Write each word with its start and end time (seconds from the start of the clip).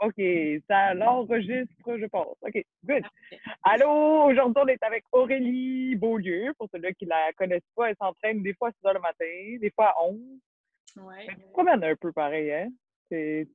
OK, 0.00 0.20
ça 0.68 0.92
l'enregistre, 0.94 1.96
je 1.98 2.06
pense. 2.06 2.36
OK, 2.42 2.64
good. 2.84 3.02
Allô, 3.62 4.24
aujourd'hui, 4.24 4.62
on 4.62 4.66
est 4.66 4.82
avec 4.82 5.04
Aurélie 5.12 5.94
Beaulieu. 5.96 6.52
Pour 6.58 6.68
ceux-là 6.72 6.92
qui 6.92 7.04
la 7.06 7.32
connaissent 7.34 7.62
pas, 7.76 7.90
elle 7.90 7.96
s'entraîne 7.96 8.42
des 8.42 8.54
fois 8.54 8.68
à 8.68 8.72
6 8.72 8.86
heures 8.86 8.94
le 8.94 9.00
matin, 9.00 9.56
des 9.60 9.70
fois 9.70 9.90
à 9.96 10.02
11. 10.04 10.18
Ouais. 10.96 11.26
Elle 11.28 11.36
se 11.36 11.52
promène 11.52 11.84
un 11.84 11.96
peu 11.96 12.12
pareil, 12.12 12.52
hein? 12.52 12.68
C'est 13.10 13.48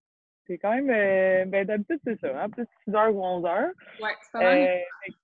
c'est 0.48 0.58
quand 0.58 0.74
même. 0.74 0.90
euh, 0.90 1.46
ben, 1.46 1.66
d'habitude, 1.66 2.00
c'est 2.04 2.20
ça, 2.20 2.42
hein? 2.44 2.50
Plus 2.50 2.66
6 2.86 2.96
heures 2.96 3.14
ou 3.14 3.24
11 3.24 3.46
heures. 3.46 3.72
Ouais, 4.02 4.10
c'est 4.22 4.32
pas 4.32 4.40
mal. 4.44 4.58
Euh, 4.58 4.66
fait 5.06 5.12
que- 5.12 5.18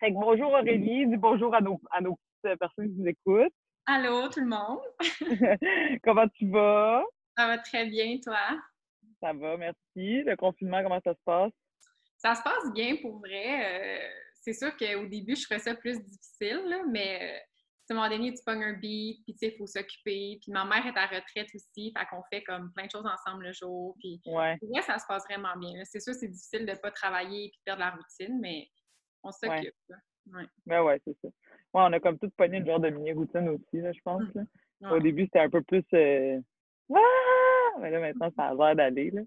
fait 0.00 0.08
que 0.08 0.14
bonjour 0.14 0.52
Aurélie, 0.52 1.06
dis 1.06 1.16
bonjour 1.16 1.54
à 1.54 1.60
nos, 1.60 1.80
à 1.90 2.00
nos 2.00 2.18
petites 2.42 2.58
personnes 2.58 2.88
qui 2.88 3.00
nous 3.00 3.08
écoutent. 3.08 3.52
Allô, 3.86 4.28
tout 4.28 4.40
le 4.40 4.46
monde? 4.46 4.80
comment 6.04 6.28
tu 6.28 6.48
vas? 6.50 7.02
Ça 7.36 7.46
va 7.46 7.58
très 7.58 7.86
bien, 7.86 8.18
toi? 8.22 8.38
Ça 9.20 9.32
va, 9.32 9.56
merci. 9.56 10.22
Le 10.24 10.36
confinement, 10.36 10.82
comment 10.82 11.00
ça 11.04 11.14
se 11.14 11.20
passe? 11.24 11.52
Ça 12.18 12.34
se 12.34 12.42
passe 12.42 12.72
bien 12.74 12.96
pour 12.96 13.18
vrai. 13.20 14.00
euh, 14.04 14.08
c'est 14.40 14.52
sûr 14.52 14.76
qu'au 14.76 15.06
début, 15.06 15.36
je 15.36 15.44
trouvais 15.44 15.60
ça 15.60 15.74
plus 15.74 16.02
difficile, 16.02 16.62
là, 16.66 16.82
mais 16.90 17.18
euh, 17.22 17.38
à 17.90 17.92
un 17.92 17.94
moment 17.96 18.08
donné, 18.08 18.32
tu 18.32 18.42
pognes 18.44 18.64
un 18.64 18.72
beat, 18.72 19.22
puis 19.24 19.34
tu 19.34 19.38
sais, 19.38 19.52
il 19.54 19.58
faut 19.58 19.66
s'occuper. 19.66 20.38
Puis 20.40 20.50
ma 20.50 20.64
mère 20.64 20.84
est 20.86 20.96
à 20.98 21.06
retraite 21.06 21.48
aussi, 21.54 21.92
fait 21.96 22.06
qu'on 22.10 22.22
fait 22.32 22.42
comme 22.42 22.72
plein 22.72 22.86
de 22.86 22.90
choses 22.90 23.06
ensemble 23.06 23.44
le 23.44 23.52
jour. 23.52 23.94
Puis 24.00 24.20
Ouais. 24.26 24.56
pour 24.58 24.70
vrai, 24.70 24.82
ça 24.82 24.98
se 24.98 25.04
passe 25.06 25.24
vraiment 25.28 25.56
bien. 25.58 25.84
C'est 25.84 26.00
sûr, 26.00 26.14
c'est 26.14 26.28
difficile 26.28 26.66
de 26.66 26.72
ne 26.72 26.76
pas 26.76 26.90
travailler 26.90 27.44
et 27.46 27.48
de 27.48 27.54
perdre 27.64 27.80
la 27.80 27.90
routine, 27.90 28.38
mais 28.40 28.68
on 29.22 29.30
s'occupe. 29.30 29.74
Ouais. 30.32 30.44
Ben 30.66 30.82
ouais, 30.82 31.00
c'est 31.04 31.16
ça. 31.20 31.28
Ouais, 31.28 31.82
on 31.84 31.92
a 31.92 32.00
comme 32.00 32.18
tout 32.18 32.30
pogné 32.30 32.58
une 32.58 32.66
genre 32.66 32.80
de 32.80 32.90
mini-routine 32.90 33.48
aussi, 33.48 33.80
là, 33.80 33.92
je 33.92 34.00
pense. 34.04 34.22
Là. 34.34 34.92
Au 34.92 34.98
début, 35.00 35.24
c'était 35.24 35.40
un 35.40 35.50
peu 35.50 35.62
plus. 35.62 35.84
Euh... 35.94 36.40
Ah! 36.94 37.78
Mais 37.80 37.90
là, 37.90 38.00
maintenant, 38.00 38.30
ça 38.36 38.48
a 38.48 38.54
l'air 38.54 38.76
d'aller. 38.76 39.10
Là. 39.10 39.22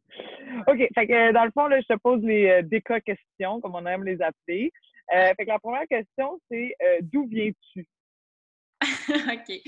OK. 0.67 0.87
Fait 0.93 1.07
que, 1.07 1.31
dans 1.31 1.45
le 1.45 1.51
fond, 1.51 1.67
là, 1.67 1.79
je 1.81 1.93
te 1.93 1.99
pose 1.99 2.21
les 2.23 2.49
euh, 2.49 2.61
déca 2.61 2.99
questions, 3.01 3.59
comme 3.61 3.75
on 3.75 3.85
aime 3.85 4.03
les 4.03 4.21
appeler. 4.21 4.71
Euh, 5.13 5.33
fait 5.35 5.45
que 5.45 5.49
la 5.49 5.59
première 5.59 5.87
question, 5.87 6.39
c'est 6.49 6.75
euh, 6.81 6.97
d'où 7.01 7.27
viens-tu? 7.27 7.87
OK. 9.09 9.61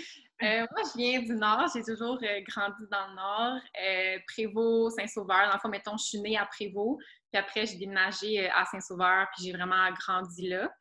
Euh, 0.44 0.66
moi, 0.72 0.82
je 0.84 0.98
viens 0.98 1.22
du 1.22 1.34
Nord. 1.34 1.68
J'ai 1.74 1.84
toujours 1.84 2.20
grandi 2.20 2.84
dans 2.92 3.08
le 3.10 3.16
Nord. 3.16 3.62
Prévost, 4.28 5.00
Saint-Sauveur. 5.00 5.48
Dans 5.48 5.54
le 5.54 5.60
fond, 5.60 5.70
mettons, 5.70 5.98
je 5.98 6.06
suis 6.06 6.20
née 6.20 6.38
à 6.38 6.46
Prévost. 6.46 7.02
Puis 7.32 7.42
après, 7.42 7.66
j'ai 7.66 7.78
déménagé 7.78 8.46
euh, 8.46 8.50
à 8.56 8.66
Saint-Sauveur. 8.66 9.28
Puis 9.36 9.46
j'ai 9.46 9.54
vraiment 9.54 9.90
grandi 9.92 10.48
là. 10.48 10.72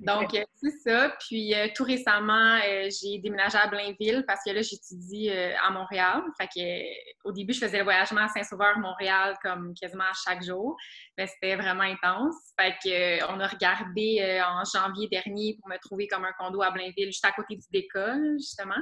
Donc, 0.00 0.34
euh, 0.34 0.42
c'est 0.54 0.90
ça. 0.90 1.14
Puis 1.20 1.54
euh, 1.54 1.68
tout 1.74 1.84
récemment, 1.84 2.58
j'ai 2.62 3.18
déménagé 3.18 3.58
à 3.58 3.66
Blainville 3.68 4.24
parce 4.26 4.40
que 4.44 4.50
là, 4.50 4.62
j'étudie 4.62 5.30
à 5.30 5.70
Montréal. 5.70 6.22
Fait 6.40 6.48
que 6.48 7.28
au 7.28 7.32
début, 7.32 7.52
je 7.52 7.60
faisais 7.60 7.78
le 7.78 7.84
voyagement 7.84 8.22
à 8.22 8.28
Saint-Sauveur, 8.28 8.78
Montréal, 8.78 9.36
comme 9.42 9.74
quasiment 9.80 10.04
chaque 10.24 10.42
jour. 10.42 10.76
Mais 11.18 11.26
c'était 11.26 11.56
vraiment 11.56 11.82
intense. 11.82 12.34
Fait 12.58 12.74
que, 12.82 12.88
euh, 13.22 13.26
on 13.28 13.38
a 13.40 13.46
regardé 13.46 14.18
euh, 14.20 14.42
en 14.44 14.62
janvier 14.64 15.08
dernier 15.08 15.56
pour 15.60 15.68
me 15.68 15.76
trouver 15.78 16.08
comme 16.08 16.24
un 16.24 16.32
condo 16.38 16.62
à 16.62 16.70
Blainville, 16.70 17.06
juste 17.06 17.24
à 17.24 17.32
côté 17.32 17.56
du 17.56 17.66
décol, 17.70 18.36
justement. 18.38 18.80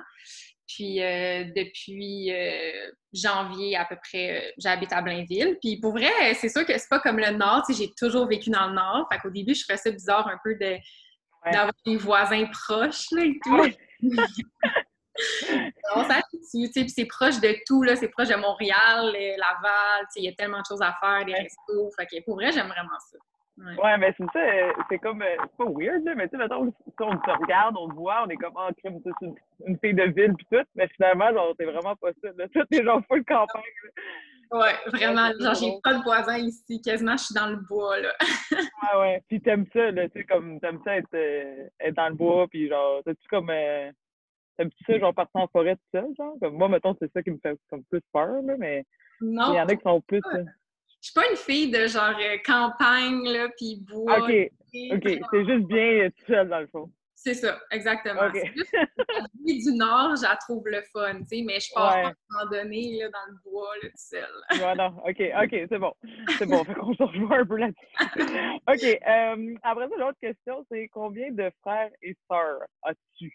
Puis 0.68 1.02
euh, 1.02 1.44
depuis 1.56 2.32
euh, 2.32 2.90
janvier 3.12 3.76
à 3.76 3.84
peu 3.84 3.96
près, 3.96 4.38
euh, 4.38 4.50
j'habite 4.58 4.92
à 4.92 5.02
Blainville. 5.02 5.58
Puis 5.60 5.80
pour 5.80 5.92
vrai, 5.92 6.34
c'est 6.34 6.48
sûr 6.48 6.64
que 6.64 6.78
c'est 6.78 6.88
pas 6.88 7.00
comme 7.00 7.18
le 7.18 7.30
Nord. 7.32 7.64
J'ai 7.68 7.90
toujours 7.98 8.28
vécu 8.28 8.50
dans 8.50 8.68
le 8.68 8.74
Nord. 8.74 9.08
Fait 9.12 9.18
qu'au 9.18 9.30
début, 9.30 9.54
je 9.54 9.64
trouvais 9.64 9.78
ça 9.78 9.90
bizarre 9.90 10.28
un 10.28 10.38
peu 10.44 10.54
de 10.54 10.76
Ouais. 11.44 11.52
d'avoir 11.52 11.72
des 11.86 11.96
voisins 11.96 12.44
proches 12.52 13.06
là, 13.12 13.24
et 13.24 13.38
tout. 13.42 13.56
Ouais. 13.56 13.76
on 15.96 16.04
s'habitue, 16.04 16.70
tu 16.72 16.72
sais, 16.72 16.88
c'est 16.88 17.06
proche 17.06 17.40
de 17.40 17.54
tout, 17.66 17.82
là, 17.82 17.96
c'est 17.96 18.08
proche 18.08 18.28
de 18.28 18.36
Montréal, 18.36 19.12
Laval, 19.12 20.00
tu 20.02 20.12
sais, 20.12 20.20
il 20.20 20.24
y 20.24 20.28
a 20.28 20.32
tellement 20.32 20.60
de 20.60 20.66
choses 20.66 20.82
à 20.82 20.94
faire, 21.00 21.24
des 21.24 21.34
restos, 21.34 21.90
fait 21.98 22.06
que 22.06 22.24
pour 22.24 22.36
vrai, 22.36 22.52
j'aime 22.52 22.68
vraiment 22.68 22.98
ça. 23.10 23.18
Ouais. 23.58 23.76
Ouais, 23.82 23.98
mais 23.98 24.14
c'est 24.16 24.24
ça, 24.32 24.72
c'est 24.88 24.98
comme, 24.98 25.20
euh, 25.20 25.36
c'est 25.42 25.56
pas 25.56 25.70
weird, 25.70 26.02
là, 26.04 26.14
mais 26.14 26.28
tu 26.28 26.30
sais, 26.30 26.36
mettons, 26.38 26.70
si 26.70 26.92
on 27.00 27.16
te 27.16 27.30
regarde, 27.30 27.76
on 27.78 27.88
te 27.88 27.94
voit, 27.94 28.24
on 28.24 28.30
est 28.30 28.36
comme, 28.36 28.54
oh, 28.56 28.70
crime, 28.78 29.00
c'est 29.04 29.26
une, 29.26 29.34
une 29.66 29.78
fille 29.78 29.92
de 29.92 30.04
ville, 30.04 30.34
pis 30.34 30.46
tout, 30.50 30.64
mais 30.74 30.88
finalement, 30.88 31.30
genre, 31.32 31.54
c'est 31.58 31.66
vraiment 31.66 31.94
pas 31.96 32.10
ça, 32.22 32.30
là. 32.36 32.46
Tout 32.54 32.64
est 32.70 32.82
genre 32.82 33.02
full 33.06 33.24
campagne, 33.24 33.62
là. 33.84 33.90
Ouais, 34.52 34.74
vraiment, 34.86 35.28
Ouais, 35.28 35.44
genre, 35.44 35.54
j'ai 35.54 35.72
pas 35.82 35.94
de 35.94 36.02
voisins 36.02 36.38
ici, 36.38 36.80
quasiment, 36.80 37.16
je 37.16 37.24
suis 37.24 37.34
dans 37.34 37.48
le 37.48 37.56
bois, 37.56 38.00
là. 38.00 38.12
Ouais, 38.50 38.98
ouais. 39.00 39.22
Puis 39.28 39.40
t'aimes 39.40 39.66
ça, 39.72 39.90
là, 39.90 40.08
tu 40.08 40.18
sais, 40.18 40.24
comme, 40.24 40.58
t'aimes 40.58 40.80
ça 40.82 40.96
être, 40.96 41.14
euh, 41.14 41.68
être 41.80 41.94
dans 41.94 42.08
le 42.08 42.14
bois, 42.14 42.48
puis 42.48 42.68
genre, 42.68 43.02
t'as-tu 43.04 43.28
comme, 43.28 43.50
euh, 43.50 43.92
t'aimes-tu 44.60 44.84
ça, 44.84 44.98
genre, 44.98 45.14
partir 45.14 45.40
en 45.40 45.48
forêt 45.48 45.76
tout 45.76 45.82
seul, 45.92 46.08
genre? 46.16 46.34
Comme, 46.40 46.54
moi, 46.54 46.68
mettons, 46.68 46.94
c'est 47.00 47.10
ça 47.12 47.22
qui 47.22 47.30
me 47.30 47.38
fait 47.42 47.58
comme 47.70 47.82
plus 47.84 48.02
peur, 48.12 48.42
là, 48.42 48.56
mais 48.58 48.84
Non, 49.20 49.52
il 49.52 49.56
y 49.56 49.60
en 49.60 49.66
a 49.66 49.74
qui 49.74 49.82
sont 49.82 50.00
plus, 50.02 50.20
je 51.02 51.08
suis 51.08 51.14
pas 51.14 51.30
une 51.30 51.36
fille 51.36 51.70
de 51.70 51.86
genre 51.86 52.14
euh, 52.20 52.36
campagne, 52.44 53.24
là, 53.24 53.48
puis 53.56 53.82
bois. 53.90 54.18
OK, 54.18 54.50
OK, 54.92 55.20
c'est 55.32 55.46
juste 55.46 55.66
bien 55.66 56.04
euh, 56.04 56.10
tout 56.10 56.26
seul, 56.26 56.48
dans 56.48 56.60
le 56.60 56.66
fond. 56.66 56.90
C'est 57.14 57.34
ça, 57.34 57.58
exactement. 57.70 58.30
C'est 58.32 58.46
juste 58.54 58.72
la 58.72 59.26
vie 59.44 59.62
du 59.62 59.76
Nord, 59.76 60.16
je 60.16 60.22
la 60.22 60.36
trouve 60.36 60.66
le 60.66 60.82
fun, 60.92 61.20
tu 61.20 61.26
sais, 61.38 61.42
mais 61.42 61.60
je 61.60 61.72
pars 61.74 61.94
Ouais. 61.94 62.02
pas 62.02 62.08
à 62.08 62.10
un 62.10 62.14
moment 62.30 62.50
donné, 62.50 62.98
là, 62.98 63.08
dans 63.10 63.32
le 63.32 63.50
bois, 63.50 63.74
là, 63.82 63.88
tout 63.88 63.96
seul. 63.96 64.60
Ouais, 64.60 64.74
non, 64.74 64.96
OK, 65.06 65.22
OK, 65.42 65.66
c'est 65.70 65.78
bon. 65.78 65.92
C'est 66.38 66.46
bon, 66.46 66.64
fait 66.64 66.74
qu'on 66.74 66.94
se 66.94 67.02
rejoint 67.02 67.40
un 67.40 67.46
peu 67.46 67.56
là-dessus. 67.56 67.86
OK, 68.68 69.00
euh, 69.06 69.54
après 69.62 69.88
ça, 69.88 69.96
l'autre 69.96 70.18
question, 70.20 70.66
c'est 70.70 70.88
combien 70.88 71.30
de 71.30 71.50
frères 71.62 71.90
et 72.02 72.14
sœurs 72.30 72.60
as-tu? 72.82 73.32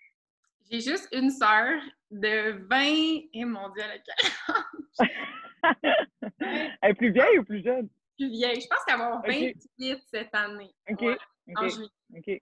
J'ai 0.72 0.81
juste 0.81 1.08
une 1.12 1.30
sœur 1.30 1.80
de 2.12 2.66
20... 2.70 3.28
Eh 3.34 3.46
mon 3.46 3.70
Dieu, 3.70 3.84
elle 3.84 4.02
a 4.48 5.06
Elle 6.81 6.92
est 6.92 6.94
plus 6.96 7.12
vieille 7.12 7.40
ou 7.40 7.44
plus 7.44 7.64
jeune? 7.64 7.90
plus 8.18 8.30
vieille. 8.30 8.62
Je 8.62 8.68
pense 8.68 8.84
qu'elle 8.86 8.98
va 8.98 9.06
avoir 9.08 9.20
Ok. 9.20 9.28
28 9.28 10.04
cette 10.09 10.34
année. 10.34 10.74
OK, 10.90 11.02
Ouais, 11.02 11.18
en 11.58 11.68
juillet. 11.68 11.90
OK. 12.16 12.42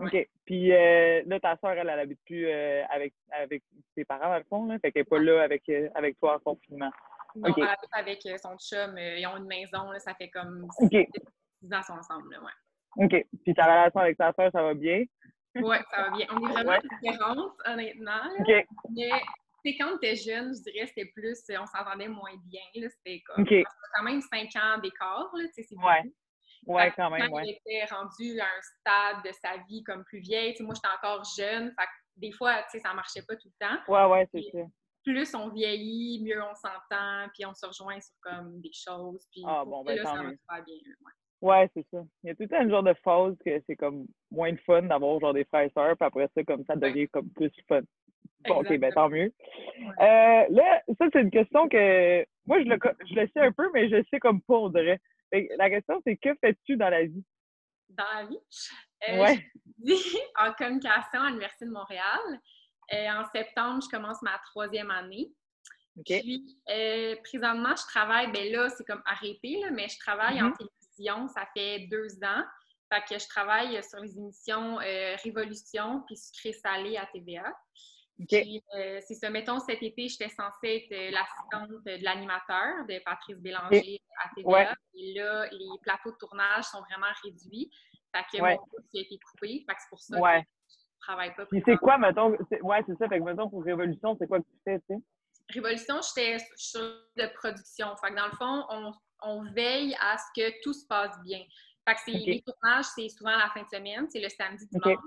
OK. 0.00 0.28
Puis 0.44 0.72
euh, 0.72 1.22
là, 1.26 1.40
ta 1.40 1.56
soeur, 1.56 1.72
elle, 1.72 1.88
elle 1.88 1.98
habite 1.98 2.20
plus 2.24 2.46
euh, 2.46 2.84
avec, 2.90 3.14
avec 3.30 3.62
ses 3.96 4.04
parents, 4.04 4.28
dans 4.28 4.38
le 4.38 4.44
fond, 4.44 4.66
là. 4.66 4.78
Fait 4.78 4.92
qu'elle 4.92 5.00
n'est 5.00 5.04
pas 5.04 5.18
là 5.18 5.42
avec, 5.42 5.68
euh, 5.70 5.88
avec 5.94 6.18
toi 6.20 6.36
en 6.36 6.38
confinement. 6.38 6.90
Non, 7.34 7.52
elle 7.56 7.62
habite 7.64 7.90
avec 7.92 8.22
son 8.40 8.56
chum. 8.58 8.96
ils 8.98 9.26
ont 9.26 9.36
une 9.36 9.46
maison, 9.46 9.90
là, 9.90 9.98
ça 9.98 10.14
fait 10.14 10.28
comme 10.30 10.68
OK. 10.78 10.90
10 11.62 11.72
ans 11.72 11.82
sont 11.82 11.92
ensemble. 11.94 12.30
Là, 12.32 12.40
ouais. 12.42 13.04
OK. 13.04 13.26
Puis 13.44 13.54
ta 13.54 13.64
relation 13.64 14.00
avec 14.00 14.16
ta 14.18 14.32
soeur, 14.32 14.50
ça 14.52 14.62
va 14.62 14.74
bien? 14.74 15.04
Ouais, 15.56 15.82
ça 15.90 16.02
va 16.02 16.10
bien. 16.10 16.26
On 16.30 16.48
est 16.48 16.52
vraiment 16.52 16.70
Ouais. 16.70 16.80
différentes, 17.02 17.52
honnêtement. 17.66 18.24
là. 18.24 18.34
OK. 18.40 18.66
Mais 18.90 19.10
tu 19.64 19.76
quand 19.76 19.98
t'es 19.98 20.14
jeune, 20.16 20.54
je 20.54 20.62
dirais 20.70 20.86
c'était 20.86 21.10
plus, 21.14 21.38
euh, 21.50 21.56
on 21.60 21.66
s'entendait 21.66 22.08
moins 22.08 22.36
bien. 22.44 22.60
C'était 22.74 23.20
comme 23.26 23.44
quand 23.46 24.02
même 24.04 24.20
5 24.22 24.48
ans 24.56 24.78
d'écart. 24.78 25.30
tu 25.54 25.62
c'est 25.64 25.76
Ouais. 25.76 26.02
Ouais, 26.66 26.92
quand 26.96 27.08
même, 27.10 27.30
il 27.44 27.50
était 27.50 27.84
rendu 27.94 28.38
à 28.40 28.44
un 28.44 28.60
stade 28.62 29.24
de 29.24 29.30
sa 29.40 29.56
vie 29.68 29.82
comme 29.84 30.04
plus 30.04 30.18
vieille, 30.18 30.54
tu 30.54 30.64
moi, 30.64 30.74
j'étais 30.74 30.88
encore 30.88 31.22
jeune. 31.38 31.68
Fait 31.78 31.86
que 31.86 31.90
des 32.16 32.32
fois, 32.32 32.62
tu 32.70 32.80
ça 32.80 32.92
marchait 32.94 33.22
pas 33.22 33.36
tout 33.36 33.48
le 33.60 33.66
temps. 33.66 33.80
Ouais, 33.86 34.04
ouais, 34.10 34.28
c'est 34.34 34.42
ça. 34.52 34.64
Plus 35.04 35.34
on 35.34 35.48
vieillit, 35.50 36.22
mieux 36.22 36.42
on 36.42 36.54
s'entend, 36.56 37.28
puis 37.32 37.46
on 37.46 37.54
se 37.54 37.64
rejoint 37.64 37.98
sur 38.00 38.14
comme 38.20 38.60
des 38.60 38.72
choses. 38.72 39.24
Puis 39.32 39.42
Ah, 39.46 39.64
bon, 39.64 39.82
ben, 39.84 39.96
là, 39.96 40.02
ça 40.04 40.14
va 40.14 40.60
bien. 40.62 40.76
Ouais. 41.40 41.70
C'est 41.74 41.86
ça. 41.92 42.02
Il 42.22 42.28
y 42.28 42.30
a 42.30 42.34
tout 42.34 42.48
une 42.54 42.70
genre 42.70 42.82
de 42.82 42.94
phase 43.04 43.36
que 43.44 43.62
c'est 43.66 43.76
comme 43.76 44.06
moins 44.30 44.52
de 44.52 44.60
fun 44.60 44.82
d'avoir 44.82 45.18
genre 45.20 45.34
des 45.34 45.44
frères 45.44 45.62
et 45.66 45.70
sœurs, 45.70 45.96
puis 45.96 46.06
après 46.06 46.28
ça, 46.34 46.44
comme 46.44 46.64
ça 46.64 46.76
devient 46.76 47.08
comme 47.08 47.28
plus 47.30 47.50
fun. 47.68 47.80
Bon, 48.46 48.60
ok, 48.60 48.78
ben 48.78 48.92
tant 48.92 49.08
mieux. 49.08 49.32
Euh, 50.00 50.44
là, 50.48 50.82
ça, 50.98 51.06
c'est 51.12 51.20
une 51.22 51.30
question 51.30 51.68
que 51.68 52.24
moi, 52.46 52.62
je 52.62 52.68
le, 52.68 52.78
je 53.10 53.14
le 53.14 53.28
sais 53.34 53.40
un 53.40 53.52
peu, 53.52 53.68
mais 53.74 53.88
je 53.88 53.96
le 53.96 54.04
sais 54.10 54.20
comme 54.20 54.40
pas, 54.42 54.54
on 54.54 54.68
dirait. 54.68 55.00
La 55.56 55.68
question, 55.68 56.00
c'est 56.06 56.16
que 56.16 56.30
fais-tu 56.40 56.76
dans 56.76 56.88
la 56.88 57.04
vie? 57.04 57.24
Dans 57.90 58.04
la 58.14 58.26
vie, 58.26 58.38
euh, 59.08 59.20
Ouais. 59.20 59.50
j'étudie 59.84 60.18
en 60.38 60.52
communication 60.52 61.20
à 61.20 61.28
l'Université 61.28 61.64
de 61.66 61.70
Montréal. 61.70 62.20
Euh, 62.94 63.06
en 63.10 63.24
septembre, 63.34 63.82
je 63.82 63.88
commence 63.94 64.22
ma 64.22 64.38
troisième 64.50 64.90
année. 64.90 65.30
OK. 65.98 66.04
Puis, 66.06 66.56
euh, 66.70 67.16
présentement, 67.24 67.74
je 67.76 67.86
travaille, 67.88 68.30
ben 68.30 68.52
là, 68.52 68.68
c'est 68.70 68.86
comme 68.86 69.02
arrêté, 69.04 69.60
là, 69.60 69.70
mais 69.72 69.88
je 69.88 69.98
travaille 69.98 70.40
en 70.40 70.46
Mhm. 70.46 70.54
Télévision, 70.98 71.28
ça 71.28 71.46
fait 71.56 71.86
deux 71.90 72.08
ans. 72.24 72.42
Fait 72.92 73.02
que 73.08 73.18
je 73.22 73.28
travaille 73.28 73.82
sur 73.84 74.00
les 74.00 74.16
émissions 74.16 74.80
euh, 74.80 75.16
Révolution 75.22 76.02
puis 76.06 76.16
Sucré-Salé 76.16 76.96
à 76.96 77.06
TVA. 77.06 77.44
OK. 78.20 78.26
Puis, 78.28 78.62
euh, 78.74 78.98
c'est 79.06 79.14
ça, 79.14 79.30
mettons, 79.30 79.60
cet 79.60 79.82
été, 79.82 80.08
j'étais 80.08 80.30
censée 80.30 80.86
être 80.90 80.92
euh, 80.92 81.10
l'assistante 81.10 81.70
de 81.84 82.02
l'animateur 82.04 82.84
de 82.88 82.98
Patrice 83.04 83.36
Bélanger 83.38 84.00
à 84.24 84.30
TVA. 84.34 84.48
Ouais. 84.50 84.68
Et 84.94 85.14
là, 85.14 85.46
les 85.52 85.68
plateaux 85.82 86.10
de 86.12 86.16
tournage 86.16 86.64
sont 86.64 86.80
vraiment 86.80 87.12
réduits. 87.22 87.70
Fait 88.14 88.24
que 88.32 88.42
Ouais. 88.42 88.56
mon 88.56 88.66
poste 88.66 88.88
a 88.96 88.98
été 89.00 89.18
coupé. 89.18 89.64
Fait 89.68 89.74
que 89.74 89.80
c'est 89.80 89.88
pour 89.90 90.00
ça 90.00 90.18
Ouais. 90.18 90.42
que 90.42 90.48
je 90.70 91.00
travaille 91.06 91.34
pas. 91.36 91.46
Puis 91.46 91.62
c'est 91.64 91.76
quoi, 91.76 91.98
mettons, 91.98 92.36
c'est- 92.50 92.62
ouais, 92.62 92.82
c'est 92.88 92.96
ça, 92.96 93.08
fait 93.08 93.18
que 93.18 93.24
mettons, 93.24 93.50
pour 93.50 93.62
Révolution, 93.62 94.16
c'est 94.18 94.26
quoi 94.26 94.40
que 94.40 94.46
tu 94.46 94.58
fais, 94.64 94.80
tu 94.80 94.86
sais? 94.96 95.00
Révolution, 95.50 96.00
j'étais 96.02 96.38
sur 96.56 96.80
de 96.80 97.34
production. 97.34 97.94
Fait 97.98 98.10
que 98.10 98.16
dans 98.16 98.26
le 98.26 98.32
fond, 98.32 98.64
on, 98.70 98.92
on 99.22 99.44
veille 99.52 99.96
à 100.00 100.16
ce 100.18 100.24
que 100.40 100.62
tout 100.62 100.72
se 100.72 100.86
passe 100.86 101.20
bien. 101.24 101.40
Fait 101.88 101.94
que 101.94 102.10
les 102.10 102.42
tournages, 102.42 102.86
c'est 102.94 103.08
souvent 103.08 103.36
la 103.36 103.50
fin 103.54 103.62
de 103.62 103.68
semaine, 103.68 104.06
c'est 104.10 104.20
le 104.20 104.28
samedi, 104.28 104.66
dimanche. 104.70 104.98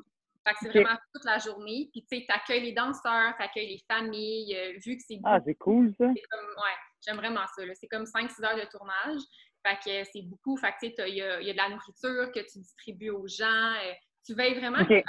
Fait 0.43 0.53
que 0.53 0.57
c'est 0.61 0.69
vraiment 0.69 0.97
toute 1.13 1.25
la 1.25 1.37
journée. 1.37 1.89
Puis 1.91 2.03
tu 2.09 2.17
sais, 2.17 2.25
t'accueilles 2.27 2.61
les 2.63 2.71
danseurs, 2.73 3.35
t'accueilles 3.37 3.69
les 3.69 3.83
familles, 3.87 4.55
euh, 4.55 4.79
vu 4.83 4.97
que 4.97 5.03
c'est 5.07 5.19
Ah, 5.23 5.39
c'est 5.45 5.55
cool, 5.55 5.93
ça. 5.97 6.05
comme, 6.05 6.13
ouais, 6.15 6.77
J'aime 7.05 7.17
vraiment 7.17 7.45
ça. 7.55 7.63
C'est 7.75 7.87
comme 7.87 8.05
5-6 8.05 8.43
heures 8.43 8.55
de 8.55 8.69
tournage. 8.69 9.21
Fait 9.65 9.77
que 9.77 10.09
c'est 10.11 10.21
beaucoup. 10.23 10.57
Fait 10.57 10.71
que, 10.71 11.07
il 11.07 11.15
y 11.15 11.21
a, 11.21 11.41
y 11.41 11.49
a, 11.49 11.53
de 11.53 11.57
la 11.57 11.69
nourriture 11.69 12.31
que 12.31 12.39
tu 12.51 12.59
distribues 12.59 13.11
aux 13.11 13.27
gens. 13.27 13.73
Euh, 13.85 13.93
tu 14.25 14.33
veilles 14.33 14.55
vraiment 14.55 14.83
que 14.85 15.01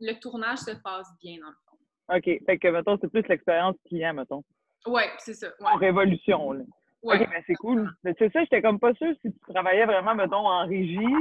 le 0.00 0.20
tournage 0.20 0.58
se 0.58 0.72
passe 0.82 1.08
bien, 1.20 1.38
dans 1.40 1.48
le 1.48 1.56
fond. 1.64 1.76
OK. 2.16 2.44
Fait 2.46 2.58
que, 2.58 2.68
mettons, 2.68 2.98
c'est 3.00 3.08
plus 3.08 3.26
l'expérience 3.28 3.76
client, 3.86 4.14
mettons. 4.14 4.44
Oui, 4.86 5.02
c'est 5.18 5.34
ça. 5.34 5.48
En 5.60 5.76
révolution, 5.76 6.52
là. 6.52 6.64
OK, 7.02 7.18
ben 7.18 7.42
c'est 7.46 7.54
cool. 7.54 7.90
C'est 8.18 8.32
ça, 8.32 8.42
j'étais 8.42 8.62
comme 8.62 8.80
pas 8.80 8.94
sûre 8.94 9.14
si 9.22 9.32
tu 9.32 9.38
travaillais 9.52 9.86
vraiment, 9.86 10.14
mettons, 10.14 10.46
en 10.48 10.66
régie 10.66 11.14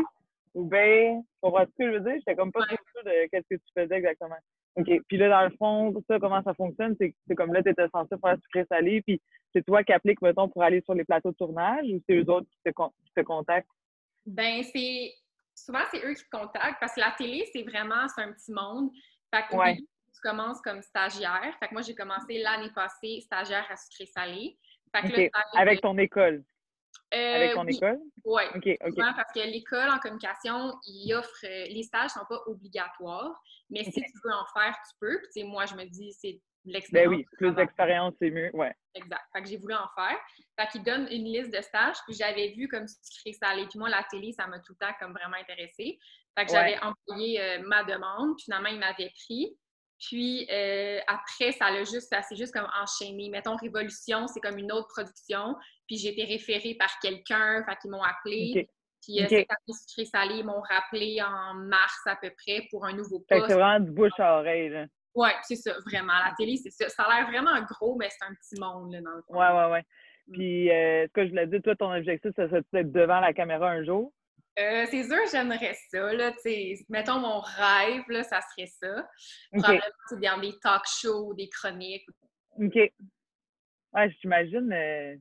ou 0.53 0.65
bien, 0.65 1.21
pour 1.39 1.59
ce 1.59 1.65
que 1.77 1.91
je 1.91 1.97
veux 1.97 1.99
dire? 1.99 2.15
J'étais 2.15 2.35
comme 2.35 2.51
pas 2.51 2.65
sûre 2.67 3.03
de 3.05 3.29
qu'est-ce 3.29 3.47
que 3.47 3.61
tu 3.61 3.73
faisais 3.75 3.95
exactement. 3.95 4.37
OK. 4.75 4.89
Puis 5.07 5.17
là, 5.17 5.29
dans 5.29 5.43
le 5.43 5.55
fond, 5.57 5.93
ça, 6.07 6.19
comment 6.19 6.41
ça 6.43 6.53
fonctionne? 6.53 6.95
C'est 6.99 7.35
comme 7.35 7.53
là, 7.53 7.61
tu 7.61 7.69
étais 7.69 7.87
censé 7.89 8.15
faire 8.19 8.37
sucré 8.41 8.65
salé, 8.69 9.01
puis 9.01 9.21
c'est 9.53 9.63
toi 9.65 9.83
qui 9.83 9.93
appliques, 9.93 10.21
mettons, 10.21 10.49
pour 10.49 10.63
aller 10.63 10.81
sur 10.81 10.93
les 10.93 11.03
plateaux 11.03 11.31
de 11.31 11.35
tournage 11.35 11.85
ou 11.85 12.01
c'est 12.07 12.15
eux 12.15 12.29
autres 12.29 12.47
qui 12.49 12.59
te, 12.63 12.69
qui 12.69 13.13
te 13.15 13.21
contactent? 13.21 13.69
Ben, 14.25 14.63
c'est. 14.63 15.13
Souvent, 15.55 15.79
c'est 15.91 16.05
eux 16.05 16.13
qui 16.13 16.23
te 16.23 16.29
contactent 16.29 16.79
parce 16.79 16.93
que 16.93 16.99
la 16.99 17.15
télé, 17.17 17.43
c'est 17.51 17.63
vraiment, 17.63 18.07
c'est 18.07 18.21
un 18.21 18.31
petit 18.31 18.51
monde. 18.51 18.91
Fait 19.33 19.43
que 19.49 19.75
tu 19.75 20.21
commences 20.21 20.61
comme 20.61 20.81
stagiaire. 20.81 21.55
Fait 21.59 21.67
que 21.67 21.73
moi, 21.73 21.81
j'ai 21.81 21.95
commencé 21.95 22.37
l'année 22.39 22.71
passée 22.75 23.21
stagiaire 23.21 23.65
à 23.69 23.75
sucré 23.75 24.05
salé. 24.05 24.57
Avec 24.93 25.81
ton 25.81 25.97
école? 25.97 26.43
Euh, 27.13 27.35
Avec 27.35 27.53
ton 27.53 27.65
école? 27.65 27.99
Oui. 28.25 28.43
Parce 28.97 29.31
que 29.33 29.39
l'école 29.39 29.89
en 29.89 29.99
communication, 29.99 30.73
il 30.85 31.13
offre. 31.13 31.45
Euh, 31.45 31.65
les 31.69 31.83
stages 31.83 32.15
ne 32.15 32.19
sont 32.21 32.25
pas 32.27 32.41
obligatoires, 32.47 33.41
mais 33.69 33.83
si 33.83 33.91
tu 33.91 34.11
veux 34.23 34.33
en 34.33 34.45
faire, 34.53 34.75
tu 34.89 34.95
peux. 34.99 35.21
Puis, 35.33 35.43
moi, 35.43 35.65
je 35.65 35.75
me 35.75 35.85
dis, 35.85 36.11
c'est 36.13 36.41
l'expérience. 36.65 37.11
Ben 37.11 37.17
oui, 37.17 37.25
plus 37.37 37.53
d'expérience, 37.53 38.13
c'est 38.19 38.29
mieux. 38.29 38.49
Ouais. 38.53 38.73
Exact. 38.93 39.21
Fait 39.33 39.41
que 39.41 39.47
j'ai 39.47 39.57
voulu 39.57 39.73
en 39.73 39.87
faire. 39.95 40.17
Fait 40.59 40.67
qu'il 40.69 40.83
donne 40.83 41.07
une 41.09 41.25
liste 41.25 41.55
de 41.55 41.61
stages, 41.61 41.97
puis 42.05 42.15
j'avais 42.15 42.49
vu 42.49 42.67
comme 42.67 42.85
sucré 42.87 43.31
salé. 43.33 43.67
Puis 43.69 43.79
moi, 43.79 43.89
la 43.89 44.03
télé, 44.09 44.33
ça 44.33 44.47
m'a 44.47 44.59
tout 44.59 44.73
le 44.79 44.85
temps 44.85 44.93
comme 44.99 45.13
vraiment 45.13 45.37
intéressée. 45.37 45.97
Fait 46.37 46.45
que 46.45 46.51
j'avais 46.51 46.77
envoyé 46.79 47.41
euh, 47.41 47.63
ma 47.65 47.83
demande, 47.83 48.35
puis 48.35 48.45
finalement, 48.45 48.69
il 48.69 48.79
m'avait 48.79 49.11
pris. 49.25 49.57
Puis 49.99 50.47
euh, 50.51 50.99
après, 51.07 51.51
ça 51.53 51.71
l'a 51.71 51.79
juste, 51.79 52.09
ça 52.09 52.21
s'est 52.21 52.35
juste 52.35 52.53
comme 52.53 52.67
enchaîné. 52.81 53.29
Mettons 53.29 53.55
Révolution, 53.55 54.27
c'est 54.27 54.39
comme 54.39 54.57
une 54.57 54.71
autre 54.71 54.87
production. 54.87 55.55
Puis 55.87 55.97
j'ai 55.97 56.09
été 56.09 56.25
référée 56.25 56.75
par 56.75 56.91
quelqu'un, 57.01 57.63
fait 57.67 57.75
qu'ils 57.81 57.91
m'ont 57.91 58.03
appelé. 58.03 58.69
Puis 59.01 59.23
euh, 59.23 59.27
c'est 59.29 59.47
Sucré 59.69 60.05
Salé, 60.05 60.39
ils 60.39 60.45
m'ont 60.45 60.61
rappelé 60.61 61.21
en 61.21 61.53
mars 61.53 62.01
à 62.05 62.15
peu 62.15 62.29
près 62.29 62.67
pour 62.69 62.85
un 62.85 62.93
nouveau 62.93 63.23
poste. 63.27 63.45
C'est 63.47 63.53
vraiment 63.53 63.79
du 63.79 63.91
bouche 63.91 64.19
à 64.19 64.39
oreille, 64.39 64.69
là. 64.69 64.85
Oui, 65.15 65.29
c'est 65.41 65.55
ça, 65.55 65.73
vraiment. 65.83 66.13
La 66.13 66.33
télé, 66.37 66.57
c'est 66.57 66.69
ça. 66.69 66.89
Ça 66.89 67.03
a 67.03 67.15
l'air 67.15 67.27
vraiment 67.27 67.59
gros, 67.65 67.95
mais 67.95 68.07
c'est 68.09 68.23
un 68.23 68.35
petit 68.35 68.59
monde, 68.61 68.93
là, 68.93 69.01
dans 69.01 69.15
le 69.15 69.21
fond. 69.23 69.33
Ouais, 69.33 69.49
ouais, 69.49 69.71
ouais. 69.71 69.83
Mm. 70.27 70.33
Puis, 70.33 70.71
euh, 70.71 71.07
ce 71.07 71.13
que 71.13 71.27
je 71.27 71.33
l'ai 71.33 71.47
dit, 71.47 71.59
toi, 71.59 71.75
ton 71.75 71.91
objectif, 71.91 72.31
ça 72.35 72.47
serait 72.47 72.61
d'être 72.71 72.91
devant 72.91 73.19
la 73.19 73.33
caméra 73.33 73.67
un 73.67 73.83
jour? 73.83 74.13
Euh, 74.59 74.85
c'est 74.89 75.03
sûr, 75.03 75.17
j'aimerais 75.31 75.75
ça. 75.89 76.13
Là, 76.13 76.31
mettons 76.89 77.19
mon 77.19 77.39
rêve, 77.39 78.03
là, 78.09 78.23
ça 78.23 78.39
serait 78.41 78.67
ça. 78.67 79.07
Probablement 79.51 79.81
dans 80.11 80.41
des 80.41 80.57
talk 80.59 80.83
shows, 80.87 81.33
des 81.35 81.47
chroniques. 81.49 82.07
OK. 82.59 82.75
Ouais, 83.93 84.11
j'imagine. 84.19 84.71
Euh, 84.73 85.15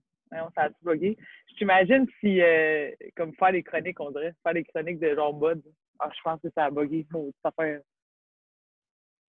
ça 0.54 0.62
a 0.62 0.68
tout 0.70 0.76
bugué. 0.82 1.18
Je 1.50 1.54
t'imagine 1.56 2.06
si, 2.20 2.40
euh, 2.40 2.90
comme 3.14 3.34
faire 3.34 3.52
des 3.52 3.62
chroniques, 3.62 4.00
on 4.00 4.10
dirait, 4.10 4.34
faire 4.42 4.54
des 4.54 4.64
chroniques 4.64 5.00
de 5.00 5.14
genre 5.14 5.34
mode. 5.34 5.62
Ah, 5.98 6.10
je 6.14 6.20
pense 6.22 6.40
que 6.40 6.48
ça 6.54 6.64
a 6.64 6.70
bugué. 6.70 7.06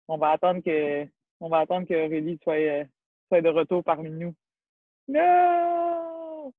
On 0.08 0.18
va 0.18 0.32
attendre 0.32 0.62
que, 0.64 1.08
on 1.40 1.50
va 1.50 1.60
attendre 1.60 1.88
que 1.88 2.06
Aurélie 2.06 2.40
soit, 2.44 2.56
euh, 2.56 2.86
soit 3.28 3.42
de 3.42 3.50
retour 3.50 3.84
parmi 3.84 4.12
nous. 4.12 4.36
Non! 5.08 6.54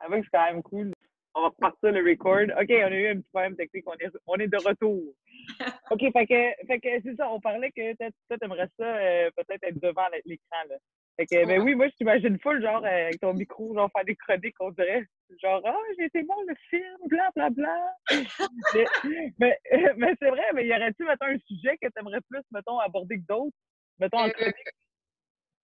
Avec, 0.00 0.24
c'est 0.24 0.30
quand 0.30 0.44
même 0.44 0.62
cool 0.62 0.92
on 1.38 1.42
va 1.42 1.48
repartir 1.48 1.92
le 1.92 2.08
record. 2.08 2.46
OK, 2.60 2.70
on 2.70 2.92
a 2.92 2.96
eu 2.96 3.08
un 3.08 3.16
petit 3.16 3.28
problème 3.32 3.56
technique, 3.56 3.84
on 3.86 3.94
est, 3.94 4.10
on 4.26 4.36
est 4.36 4.48
de 4.48 4.56
retour. 4.56 5.02
OK, 5.90 6.00
fait 6.00 6.26
que, 6.26 6.66
fait 6.66 6.80
que 6.80 6.88
c'est 7.02 7.16
ça, 7.16 7.30
on 7.30 7.40
parlait 7.40 7.70
que 7.70 7.94
toi, 7.96 8.38
t'aimerais 8.38 8.68
ça 8.78 8.84
euh, 8.84 9.30
peut-être 9.36 9.62
être 9.62 9.80
devant 9.80 10.06
l'écran. 10.24 10.62
Là. 10.68 10.76
Fait 11.16 11.26
que, 11.26 11.46
ben 11.46 11.60
oui, 11.62 11.74
moi, 11.74 11.88
je 11.88 11.96
t'imagine 11.96 12.38
full, 12.38 12.62
genre, 12.62 12.84
euh, 12.84 13.06
avec 13.06 13.20
ton 13.20 13.34
micro, 13.34 13.74
genre, 13.74 13.90
faire 13.92 14.04
des 14.04 14.14
chroniques, 14.14 14.54
on 14.60 14.70
dirait. 14.70 15.04
Genre, 15.42 15.60
ah, 15.64 15.74
j'ai 15.98 16.04
été 16.04 16.22
bon 16.22 16.36
le 16.46 16.54
film, 16.70 16.96
bla, 17.06 17.28
bla, 17.34 17.50
bla. 17.50 17.92
mais, 19.38 19.58
mais, 19.96 20.14
c'est 20.20 20.30
vrai, 20.30 20.44
mais 20.54 20.66
y 20.66 20.72
aurait-tu, 20.72 21.04
mettons, 21.04 21.26
un 21.26 21.38
sujet 21.38 21.76
que 21.82 21.88
t'aimerais 21.88 22.20
plus, 22.30 22.42
mettons, 22.52 22.78
aborder 22.78 23.16
que 23.16 23.26
d'autres? 23.26 23.56
Mettons, 23.98 24.18
en 24.18 24.28
euh, 24.28 24.30
chronique? 24.30 24.54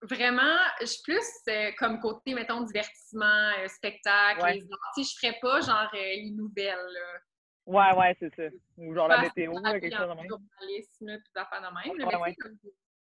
Vraiment, 0.05 0.57
je 0.81 0.85
suis 0.85 1.01
plus 1.03 1.25
euh, 1.49 1.71
comme 1.77 1.99
côté, 1.99 2.33
mettons, 2.33 2.61
divertissement, 2.61 3.51
euh, 3.59 3.67
spectacle, 3.67 4.45
les 4.45 4.67
arts. 4.71 4.93
je 4.97 5.15
ferais 5.19 5.37
pas 5.41 5.61
genre 5.61 5.89
euh, 5.93 5.97
les 5.97 6.31
nouvelles. 6.31 6.75
Là. 6.75 7.19
Ouais, 7.65 7.97
ouais, 7.97 8.15
c'est 8.19 8.33
ça. 8.35 8.43
Ou 8.77 8.93
genre 8.93 9.07
la 9.07 9.21
météo, 9.21 9.53
quelque 9.61 9.95
chose 9.95 10.09
de 10.09 10.13
même. 10.13 10.27
journalisme, 10.27 11.17
tout 11.23 11.39
à 11.39 11.45
fait 11.45 11.61
de 11.61 11.99
même. 12.01 12.21
Ouais, 12.21 12.35
comme, 12.35 12.57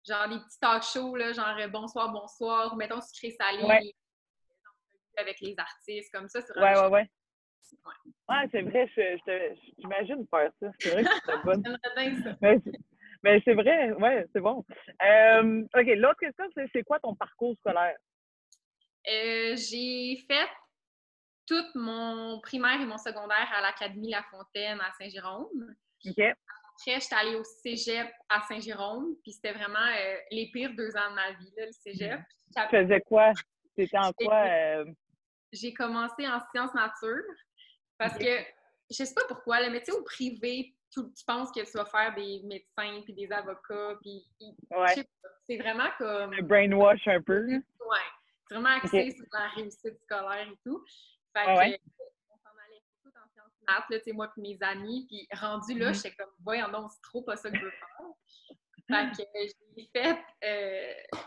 genre 0.08 0.30
des 0.30 0.40
petits 0.40 0.60
talk 0.60 0.84
shows, 0.84 1.16
là, 1.16 1.34
genre 1.34 1.56
bonsoir, 1.70 2.12
bonsoir, 2.12 2.74
ou 2.74 2.76
mettons 2.76 3.02
sucré 3.02 3.32
salé, 3.32 3.94
avec 5.18 5.40
les 5.42 5.56
artistes, 5.58 6.12
comme 6.14 6.28
ça. 6.28 6.42
C'est 6.42 6.54
vraiment. 6.54 6.82
Ouais, 6.82 6.88
ouais, 6.88 6.92
ouais. 6.92 7.10
Ouais, 8.28 8.48
c'est 8.52 8.62
vrai, 8.62 8.88
je, 8.96 9.76
t'imagine 9.80 10.26
faire 10.28 10.52
ça. 10.60 10.68
C'est 10.80 10.90
vrai 10.92 11.04
que 11.04 11.10
c'est 11.26 11.44
bonne. 11.46 11.64
J'aimerais 11.64 12.12
bien 12.12 12.24
ça. 12.24 12.38
Mais 12.42 12.60
c'est 13.24 13.54
vrai, 13.54 13.92
ouais, 13.94 14.26
c'est 14.34 14.42
bon. 14.42 14.66
Euh, 15.04 15.64
OK, 15.76 15.86
l'autre 15.98 16.20
question, 16.20 16.46
c'est 16.56 16.68
c'est 16.74 16.84
quoi 16.84 17.00
ton 17.00 17.16
parcours 17.16 17.56
scolaire? 17.58 17.98
Euh, 19.08 19.56
j'ai 19.56 20.18
fait 20.28 20.48
tout 21.48 21.66
mon 21.76 22.40
primaire 22.42 22.80
et 22.82 22.86
mon 22.86 22.98
secondaire 22.98 23.50
à 23.56 23.62
l'Académie 23.62 24.12
La 24.12 24.24
Fontaine 24.24 24.80
à 24.80 24.92
Saint-Jérôme. 25.00 25.76
OK. 26.06 26.20
Après, 26.20 27.00
j'étais 27.00 27.16
allée 27.16 27.36
au 27.36 27.44
cégep 27.44 28.12
à 28.30 28.42
Saint-Jérôme, 28.42 29.16
puis 29.24 29.34
c'était 29.34 29.54
vraiment 29.54 29.80
euh, 29.80 30.16
les 30.32 30.50
pires 30.52 30.74
deux 30.76 30.96
ans 30.96 31.10
de 31.10 31.16
ma 31.16 31.32
vie, 31.34 31.54
là, 31.58 31.66
le 31.66 31.72
cégep. 31.72 32.20
Tu 32.56 32.78
faisais 32.78 33.02
quoi? 33.02 33.32
C'était 33.78 33.98
en 33.98 34.12
quoi? 34.14 34.84
J'ai 35.52 35.74
commencé 35.74 36.28
en 36.28 36.40
sciences 36.52 36.74
nature 36.74 37.24
parce 37.98 38.18
que 38.18 38.44
je 38.90 39.04
sais 39.04 39.14
pas 39.14 39.22
pourquoi, 39.28 39.70
mais 39.70 39.80
tu 39.80 39.92
sais, 39.92 39.98
au 39.98 40.04
privé, 40.04 40.74
tu, 40.92 41.26
penses 41.26 41.52
que 41.52 41.62
tu 41.62 41.78
vas 41.78 41.86
faire 41.86 42.14
des 42.16 42.42
médecins 42.44 43.02
puis 43.04 43.14
des 43.14 43.32
avocats, 43.32 43.96
puis 44.02 44.26
c'est 45.48 45.58
vraiment 45.58 45.90
comme... 45.98 46.34
Un 46.34 46.42
brainwash 46.42 47.08
un 47.08 47.22
peu. 47.22 47.46
Oui, 47.48 47.98
c'est 48.48 48.56
vraiment 48.56 48.76
axé 48.78 49.12
sur 49.12 49.26
la 49.32 49.48
réussite 49.50 50.00
scolaire 50.04 50.48
et 50.48 50.58
tout. 50.66 50.84
Fait 51.36 51.46
que, 51.46 51.52
on 52.30 52.38
s'en 52.38 52.58
allait 52.66 52.82
tout 53.02 53.10
en 53.10 53.28
sciences 53.34 53.62
maths, 53.68 53.90
là, 53.90 53.98
tu 54.00 54.04
sais, 54.04 54.12
moi 54.12 54.30
puis 54.34 54.42
mes 54.42 54.58
amis, 54.62 55.06
puis 55.08 55.28
rendu 55.38 55.78
là, 55.78 55.92
mm-hmm. 55.92 55.96
j'étais 55.96 56.16
comme, 56.16 56.32
voyons 56.44 56.68
non, 56.68 56.90
c'est 56.90 57.02
trop 57.02 57.22
pas 57.22 57.38
ça 57.38 57.50
que 57.50 57.58
je 57.58 57.64
veux 57.64 57.72
faire. 57.72 59.16
fait 59.16 59.24
que 59.24 59.40
j'ai 59.78 59.90
fait 59.94 60.20
euh, 60.44 61.18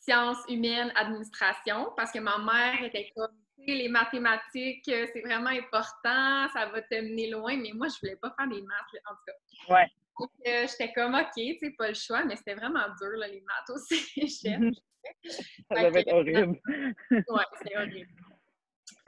sciences 0.00 0.44
humaines, 0.48 0.92
administration, 0.96 1.92
parce 1.96 2.10
que 2.10 2.18
ma 2.18 2.38
mère 2.38 2.82
était 2.82 3.12
comme 3.14 3.36
les 3.66 3.88
mathématiques, 3.88 4.88
euh, 4.88 5.06
c'est 5.12 5.20
vraiment 5.20 5.50
important, 5.50 6.48
ça 6.52 6.66
va 6.72 6.82
te 6.82 6.94
mener 6.94 7.30
loin, 7.30 7.56
mais 7.56 7.72
moi, 7.72 7.88
je 7.88 7.98
voulais 8.00 8.16
pas 8.16 8.34
faire 8.38 8.48
des 8.48 8.62
maths, 8.62 9.02
en 9.06 9.14
tout 9.14 9.22
cas. 9.26 9.74
Ouais. 9.74 9.86
Donc, 10.18 10.30
euh, 10.46 10.66
j'étais 10.68 10.92
comme, 10.92 11.14
OK, 11.14 11.30
tu 11.34 11.58
sais, 11.58 11.70
pas 11.76 11.88
le 11.88 11.94
choix, 11.94 12.24
mais 12.24 12.36
c'était 12.36 12.54
vraiment 12.54 12.86
dur, 13.00 13.16
là, 13.16 13.28
les 13.28 13.42
maths 13.42 13.70
aussi. 13.70 14.04
Mhm. 14.58 14.72
ça 15.70 15.84
devait 15.84 16.00
être 16.00 16.12
horrible. 16.12 16.60
ouais, 17.10 17.44
c'est 17.62 17.76
horrible. 17.76 18.08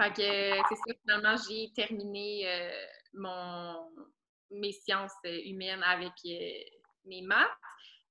Fait 0.00 0.11
que, 0.11 0.62
c'est 0.69 0.76
ça, 0.76 0.95
finalement, 1.02 1.37
j'ai 1.49 1.71
terminé 1.75 2.49
euh, 2.49 2.71
mon, 3.14 3.90
mes 4.50 4.73
sciences 4.73 5.12
humaines 5.25 5.83
avec 5.83 6.12
mes 7.04 7.23
maths. 7.23 7.49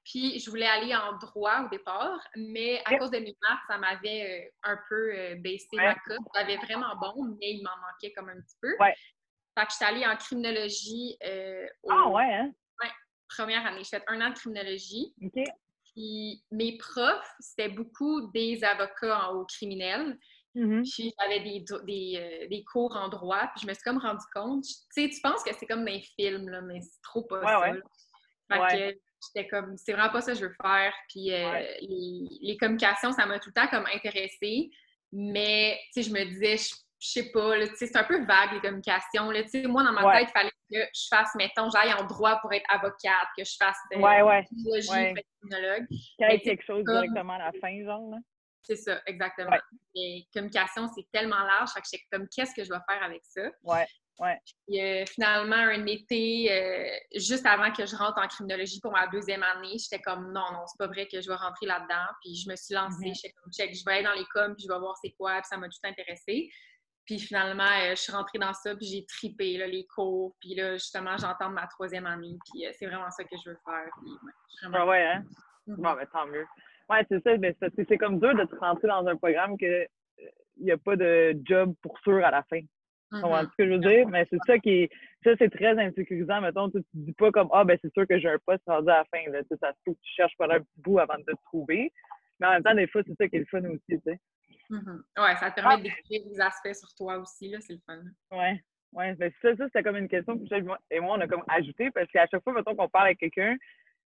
Puis 0.10 0.40
je 0.40 0.50
voulais 0.50 0.66
aller 0.66 0.96
en 0.96 1.16
droit 1.18 1.66
au 1.66 1.70
départ, 1.70 2.20
mais 2.36 2.82
à 2.86 2.98
cause 2.98 3.12
de 3.12 3.20
mes 3.20 3.38
maths, 3.48 3.60
ça 3.68 3.78
m'avait 3.78 4.48
euh, 4.48 4.72
un 4.72 4.80
peu 4.90 5.14
euh, 5.16 5.36
baissé 5.36 5.68
ma 5.74 5.94
cote. 5.94 6.18
J'avais 6.36 6.58
vraiment 6.58 6.96
bon, 7.00 7.38
mais 7.40 7.52
il 7.52 7.64
m'en 7.64 7.78
manquait 7.78 8.12
comme 8.14 8.28
un 8.30 8.42
petit 8.42 8.58
peu. 8.60 8.76
Ouais. 8.80 8.96
Fait 9.56 9.66
que 9.66 9.72
je 9.72 9.76
suis 9.76 9.86
allée 9.86 10.08
en 10.08 10.16
criminologie. 10.18 11.16
Euh, 11.24 11.68
ah 11.90 12.10
ouais, 12.10 12.24
hein? 12.24 12.52
Ouais, 12.82 12.90
première 13.38 13.64
année. 13.68 13.84
J'ai 13.84 14.00
fait 14.00 14.04
un 14.08 14.20
an 14.22 14.30
de 14.32 14.36
criminologie. 14.36 15.14
OK. 15.24 15.44
Puis 15.94 16.44
mes 16.50 16.76
profs, 16.80 17.32
c'était 17.40 17.70
beaucoup 17.70 18.32
des 18.32 18.64
avocats 18.64 19.30
en 19.30 19.36
haut 19.36 19.46
criminel. 19.46 20.18
Mm-hmm. 20.56 20.92
Puis 20.92 21.14
j'avais 21.20 21.40
des, 21.42 21.64
des, 21.84 22.48
des, 22.50 22.64
cours 22.64 22.96
en 22.98 23.10
droit. 23.10 23.48
Puis 23.56 23.62
je 23.62 23.68
me 23.68 23.74
suis 23.76 23.84
comme 23.84 24.00
rendu 24.00 24.26
compte. 24.34 24.64
Tu 24.64 25.04
sais, 25.04 25.08
tu 25.08 25.22
penses 25.22 25.44
que 25.44 25.54
c'est 25.54 25.68
comme 25.68 25.86
dans 25.86 25.92
les 25.92 26.02
films, 26.02 26.50
là, 26.50 26.62
mais 26.62 26.82
c'est 26.82 27.02
trop 27.04 27.22
pas 27.22 27.44
ça. 27.44 27.74
Fait 28.52 28.94
que 28.94 29.09
j'étais 29.22 29.48
comme, 29.48 29.78
c'est 29.78 29.94
vraiment 29.94 30.12
pas 30.12 30.22
ça 30.22 30.34
que 30.34 30.40
je 30.40 30.46
veux 30.46 30.56
faire. 30.62 30.94
Puis 31.10 31.34
euh, 31.34 31.64
les, 31.82 32.58
communications, 32.58 33.12
ça 33.12 33.26
m'a 33.26 33.40
tout 33.40 33.50
le 33.56 33.62
temps 33.62 33.68
comme 33.68 33.86
intéressée. 33.94 34.70
Mais, 35.12 35.80
tu 35.94 36.04
sais, 36.04 36.10
je 36.10 36.14
me 36.14 36.24
disais, 36.26 36.58
je, 36.58 36.74
sais 37.00 37.32
pas, 37.32 37.58
tu 37.60 37.76
sais, 37.76 37.88
c'est 37.88 37.98
un 37.98 38.04
peu 38.04 38.24
vague 38.26 38.54
les 38.54 38.62
communications. 38.62 39.32
Tu 39.32 39.48
sais, 39.48 39.64
moi, 39.64 39.84
dans 39.84 39.92
ma 39.92 40.20
tête, 40.20 40.30
il 40.30 40.32
fallait 40.32 40.52
que 40.72 40.80
je 40.94 41.08
fasse, 41.10 41.34
mettons, 41.36 41.70
j'aille 41.70 41.94
en 41.94 42.06
droit 42.06 42.40
pour 42.42 42.54
être 42.54 42.66
avocate, 42.70 43.28
que 43.38 43.44
je 43.44 43.56
fasse 43.58 43.78
euh, 43.96 44.00
ouais, 44.00 44.22
ouais. 44.22 44.44
psychologie, 44.44 44.90
ouais. 44.92 45.26
Qu'il 45.90 46.30
y 46.30 46.34
ait 46.34 46.40
quelque 46.40 46.64
chose 46.64 46.84
directement 46.84 47.34
à 47.34 47.40
la 47.40 47.52
fin, 47.60 47.84
genre, 47.84 48.12
là. 48.12 48.18
C'est 48.62 48.76
ça, 48.76 49.02
exactement. 49.08 49.58
Et 49.96 50.28
communication, 50.32 50.88
c'est 50.94 51.08
tellement 51.12 51.44
large, 51.44 51.70
fait 51.72 51.82
que 51.82 51.88
je 51.92 51.98
comme 52.12 52.28
qu'est-ce 52.28 52.54
que 52.54 52.64
je 52.64 52.70
vais 52.70 52.80
faire 52.88 53.02
avec 53.02 53.22
ça? 53.24 53.50
Ouais. 54.20 54.28
Ouais. 54.28 54.38
Puis 54.68 54.82
euh, 54.82 55.06
finalement, 55.06 55.56
un 55.56 55.86
été, 55.86 56.52
euh, 56.52 56.90
juste 57.16 57.46
avant 57.46 57.72
que 57.72 57.86
je 57.86 57.96
rentre 57.96 58.20
en 58.20 58.28
criminologie 58.28 58.80
pour 58.82 58.92
ma 58.92 59.08
deuxième 59.08 59.44
année, 59.44 59.78
j'étais 59.78 60.02
comme 60.02 60.32
non, 60.34 60.52
non, 60.52 60.66
c'est 60.68 60.78
pas 60.78 60.88
vrai 60.88 61.08
que 61.08 61.22
je 61.22 61.28
vais 61.28 61.36
rentrer 61.36 61.66
là-dedans. 61.66 62.06
Puis 62.22 62.36
je 62.36 62.50
me 62.50 62.56
suis 62.56 62.76
lancée, 62.76 62.98
mm-hmm. 62.98 63.16
j'étais 63.16 63.34
comme 63.34 63.52
check, 63.52 63.74
je 63.74 63.84
vais 63.86 63.94
aller 63.94 64.04
dans 64.04 64.14
les 64.14 64.26
coms, 64.34 64.56
puis 64.56 64.66
je 64.68 64.74
vais 64.74 64.80
voir 64.80 64.96
c'est 65.02 65.12
quoi, 65.12 65.36
puis 65.36 65.46
ça 65.50 65.58
m'a 65.58 65.68
tout 65.68 65.80
intéressé. 65.84 66.50
Puis 67.06 67.18
finalement, 67.20 67.64
euh, 67.64 67.92
je 67.92 68.02
suis 68.02 68.12
rentrée 68.12 68.40
dans 68.40 68.54
ça, 68.54 68.76
puis 68.76 68.86
j'ai 68.86 69.06
tripé 69.06 69.58
là, 69.58 69.68
les 69.68 69.86
cours. 69.88 70.36
Puis 70.40 70.54
là, 70.54 70.74
justement, 70.74 71.18
j'entends 71.18 71.50
ma 71.50 71.66
troisième 71.68 72.06
année. 72.06 72.38
Puis 72.52 72.66
c'est 72.74 72.86
vraiment 72.86 73.10
ça 73.10 73.24
que 73.24 73.36
je 73.44 73.50
veux 73.50 73.58
faire. 73.66 73.90
Puis, 74.02 74.12
Ah 74.74 74.86
ouais, 74.86 75.02
hein? 75.02 75.24
Mm-hmm. 75.68 75.76
Bon, 75.82 75.94
ben 75.94 76.08
tant 76.12 76.28
mieux. 76.28 76.46
Ouais, 76.90 77.06
c'est 77.10 77.24
ça. 77.24 77.38
Mais 77.38 77.56
c'est 77.76 77.98
comme 77.98 78.20
dur 78.20 78.36
de 78.36 78.44
te 78.44 78.56
rentrer 78.56 78.88
dans 78.88 79.08
un 79.08 79.16
programme 79.16 79.58
que 79.58 79.88
il 80.60 80.66
n'y 80.66 80.72
a 80.72 80.78
pas 80.78 80.96
de 80.96 81.40
job 81.46 81.74
pour 81.82 81.98
sûr 82.00 82.24
à 82.26 82.32
la 82.32 82.44
fin. 82.44 82.60
Tu 83.12 83.22
comprends 83.22 83.42
ce 83.42 83.56
que 83.58 83.66
je 83.66 83.72
veux 83.72 83.80
dire? 83.80 84.08
Mais 84.08 84.28
c'est 84.30 84.40
ça 84.46 84.60
qui 84.60 84.70
est. 84.70 84.90
Ça, 85.24 85.32
c'est 85.38 85.50
très 85.50 85.78
insécurisant. 85.80 86.42
Mettons, 86.42 86.70
tu 86.70 86.82
te 86.82 86.88
dis 86.94 87.14
pas 87.14 87.32
comme 87.32 87.50
Ah, 87.52 87.64
ben 87.64 87.78
c'est 87.82 87.92
sûr 87.94 88.08
que 88.08 88.20
j'ai 88.20 88.30
un 88.30 88.38
poste 88.46 88.64
rendu 88.68 88.90
à 88.90 89.00
la 89.00 89.06
fin. 89.06 89.32
Là. 89.32 89.40
Ça 89.50 89.74
se 89.74 89.80
trouve 89.84 89.96
que 89.96 90.02
tu 90.02 90.14
cherches 90.16 90.36
pendant 90.38 90.56
un 90.56 90.60
petit 90.60 90.82
bout 90.82 91.00
avant 91.00 91.18
de 91.18 91.24
te 91.24 91.32
trouver. 91.46 91.92
Mais 92.40 92.48
en 92.48 92.52
même 92.52 92.64
temps, 92.64 92.76
des 92.76 92.88
fois, 92.88 93.02
c'est 93.06 93.16
ça 93.16 93.28
qui 93.28 93.36
est 93.38 93.40
le 93.40 93.46
fun 93.46 93.64
aussi, 93.66 93.82
tu 93.88 94.00
sais. 94.06 94.20
Mm 94.70 95.02
Ouais, 95.18 95.36
ça 95.38 95.50
te 95.50 95.56
permet 95.56 95.78
de 95.78 95.84
découvrir 95.84 96.22
des 96.26 96.40
aspects 96.40 96.74
sur 96.74 96.94
toi 96.94 97.18
aussi, 97.18 97.50
là, 97.50 97.58
c'est 97.62 97.74
le 97.74 97.80
fun. 97.86 98.00
Ouais. 98.32 98.64
Ouais, 98.94 99.16
mais 99.20 99.32
ça, 99.42 99.56
ça 99.56 99.66
c'était 99.66 99.84
comme 99.84 99.98
une 99.98 100.08
question 100.08 100.38
que 100.38 100.44
et 100.90 101.00
moi, 101.00 101.18
on 101.18 101.22
a 101.22 101.28
comme 101.28 101.44
ajouté 101.48 101.92
parce 101.92 102.08
qu'à 102.08 102.26
chaque 102.28 102.44
fois, 102.44 102.54
mettons 102.54 102.76
qu'on 102.76 102.90
parle 102.90 103.08
avec 103.08 103.20
quelqu'un, 103.20 103.56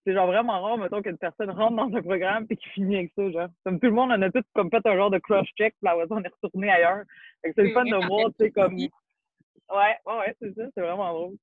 c'est 0.05 0.13
genre 0.13 0.27
vraiment 0.27 0.61
rare, 0.61 0.77
mettons, 0.77 1.01
qu'une 1.01 1.17
personne 1.17 1.51
rentre 1.51 1.75
dans 1.75 1.95
un 1.95 2.01
programme 2.01 2.47
et 2.49 2.57
qu'il 2.57 2.71
finit 2.71 2.97
avec 2.97 3.11
ça, 3.15 3.29
genre. 3.31 3.49
Comme 3.63 3.79
tout 3.79 3.87
le 3.87 3.93
monde, 3.93 4.11
on 4.11 4.21
a 4.21 4.31
tous 4.31 4.43
comme 4.53 4.69
fait 4.69 4.85
un 4.85 4.95
genre 4.95 5.11
de 5.11 5.19
cross-check, 5.19 5.75
puis 5.75 5.83
là, 5.83 5.95
on 6.09 6.23
est 6.23 6.33
retourné 6.41 6.71
ailleurs. 6.71 7.03
c'est 7.43 7.55
le 7.57 7.71
fun 7.71 7.85
de 7.85 8.07
voir, 8.07 8.29
tu 8.29 8.45
sais, 8.45 8.51
comme. 8.51 8.75
Ouais, 8.75 9.95
ouais, 10.05 10.17
ouais, 10.17 10.35
c'est 10.41 10.53
ça, 10.53 10.63
c'est 10.75 10.81
vraiment 10.81 11.13
drôle. 11.13 11.35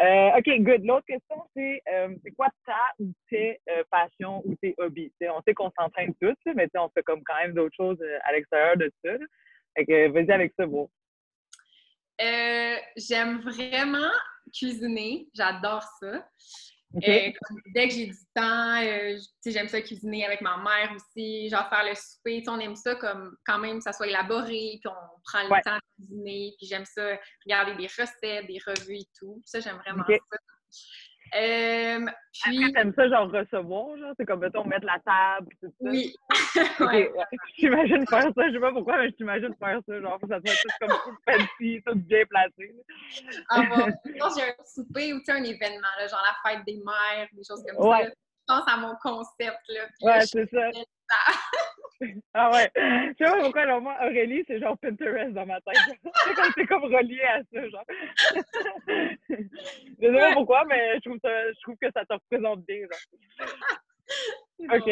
Euh, 0.00 0.38
OK, 0.38 0.44
good. 0.60 0.84
L'autre 0.84 1.06
question, 1.06 1.44
c'est 1.56 1.82
euh, 1.92 2.14
c'est 2.22 2.30
quoi 2.30 2.46
ta 2.64 2.78
ou 3.00 3.10
tes 3.28 3.60
euh, 3.68 3.82
passions 3.90 4.42
ou 4.44 4.54
tes 4.56 4.74
hobbies? 4.78 5.12
on 5.22 5.42
sait 5.42 5.54
qu'on 5.54 5.72
s'entraîne 5.76 6.14
tous, 6.20 6.36
mais 6.54 6.68
on 6.76 6.88
fait 6.90 7.02
comme 7.02 7.24
quand 7.24 7.34
même 7.34 7.52
d'autres 7.52 7.74
choses 7.74 7.98
à 8.22 8.32
l'extérieur 8.32 8.76
de 8.76 8.92
ça. 9.04 9.10
Fait 9.76 9.86
que 9.86 10.08
vas-y 10.08 10.30
avec 10.30 10.52
ça, 10.56 10.66
bon. 10.66 10.88
J'aime 12.96 13.40
vraiment 13.40 14.12
cuisiner. 14.52 15.26
J'adore 15.34 15.82
ça. 16.00 16.24
Euh, 16.96 17.32
dès 17.74 17.88
que 17.88 17.94
j'ai 17.94 18.06
du 18.06 18.16
temps, 18.34 18.80
euh, 18.82 19.18
j'aime 19.44 19.68
ça 19.68 19.80
cuisiner 19.80 20.24
avec 20.24 20.40
ma 20.40 20.56
mère 20.58 20.94
aussi, 20.94 21.48
genre 21.48 21.68
faire 21.68 21.84
le 21.84 21.94
souper. 21.94 22.42
On 22.46 22.60
aime 22.60 22.76
ça 22.76 22.94
comme 22.94 23.36
quand 23.44 23.58
même 23.58 23.80
ça 23.80 23.92
soit 23.92 24.06
élaboré, 24.06 24.78
puis 24.80 24.88
on 24.88 25.20
prend 25.24 25.42
le 25.42 25.62
temps 25.62 25.76
de 25.76 26.04
cuisiner, 26.04 26.54
puis 26.58 26.66
j'aime 26.66 26.84
ça 26.84 27.18
regarder 27.44 27.74
des 27.74 27.86
recettes, 27.86 28.46
des 28.46 28.60
revues 28.64 28.98
et 28.98 29.08
tout. 29.18 29.42
Ça, 29.44 29.60
j'aime 29.60 29.76
vraiment 29.78 30.04
ça. 30.06 30.38
Euh, 31.36 32.06
puis... 32.44 32.72
t'aimes 32.72 32.92
ça, 32.94 33.08
genre, 33.08 33.30
recevoir, 33.30 33.96
genre? 33.98 34.12
C'est 34.16 34.24
comme, 34.24 34.40
mettons, 34.40 34.64
mettre 34.64 34.86
la 34.86 35.00
table, 35.00 35.48
tout 35.60 35.72
ça? 35.80 35.90
Oui. 35.90 36.14
okay. 36.80 37.10
J'imagine 37.58 38.06
faire 38.06 38.22
ça, 38.22 38.48
je 38.48 38.52
sais 38.52 38.60
pas 38.60 38.72
pourquoi, 38.72 38.98
mais 38.98 39.10
je 39.10 39.14
t'imagine 39.14 39.54
faire 39.58 39.80
ça, 39.86 40.00
genre, 40.00 40.18
ça 40.20 40.38
doit 40.40 40.52
être 40.52 40.78
comme 40.80 40.90
tout 40.90 41.16
fancy, 41.28 41.82
tout 41.84 41.96
bien 41.96 42.24
placé. 42.26 42.74
Ah 43.50 43.62
bon, 43.62 43.86
j'ai 44.36 44.42
un 44.42 44.64
souper 44.64 45.12
ou, 45.12 45.20
tu 45.22 45.32
un 45.32 45.42
événement, 45.42 45.88
là, 45.98 46.06
genre 46.06 46.22
la 46.24 46.50
fête 46.50 46.64
des 46.66 46.76
mères, 46.76 47.28
des 47.32 47.42
choses 47.44 47.64
comme 47.66 47.92
ça. 47.92 48.04
Je 48.04 48.54
pense 48.54 48.72
à 48.72 48.76
mon 48.76 48.94
concept, 49.02 49.60
là. 49.68 49.86
ouais, 50.02 50.20
c'est 50.26 50.48
ça. 50.50 50.70
ah 52.34 52.50
ouais. 52.50 52.70
Je 52.74 53.24
sais 53.24 53.30
pas 53.30 53.40
pourquoi, 53.40 53.62
alors 53.62 53.80
moi, 53.80 53.96
Aurélie, 54.02 54.44
c'est 54.46 54.60
genre 54.60 54.78
Pinterest 54.78 55.32
dans 55.32 55.46
ma 55.46 55.60
tête. 55.60 55.76
c'est 56.02 56.34
comme, 56.34 56.52
c'est 56.56 56.66
comme 56.66 56.84
relié 56.84 57.22
à 57.22 57.40
ça, 57.52 57.68
genre. 57.68 57.84
je 58.88 59.36
sais 60.00 60.12
pas 60.12 60.32
pourquoi, 60.34 60.64
mais 60.66 60.94
je 60.96 61.00
trouve, 61.08 61.18
ça, 61.22 61.52
je 61.52 61.60
trouve 61.62 61.76
que 61.80 61.90
ça 61.92 62.04
te 62.04 62.12
représente 62.14 62.64
bien, 62.66 62.80
genre. 62.80 63.48
OK. 64.72 64.90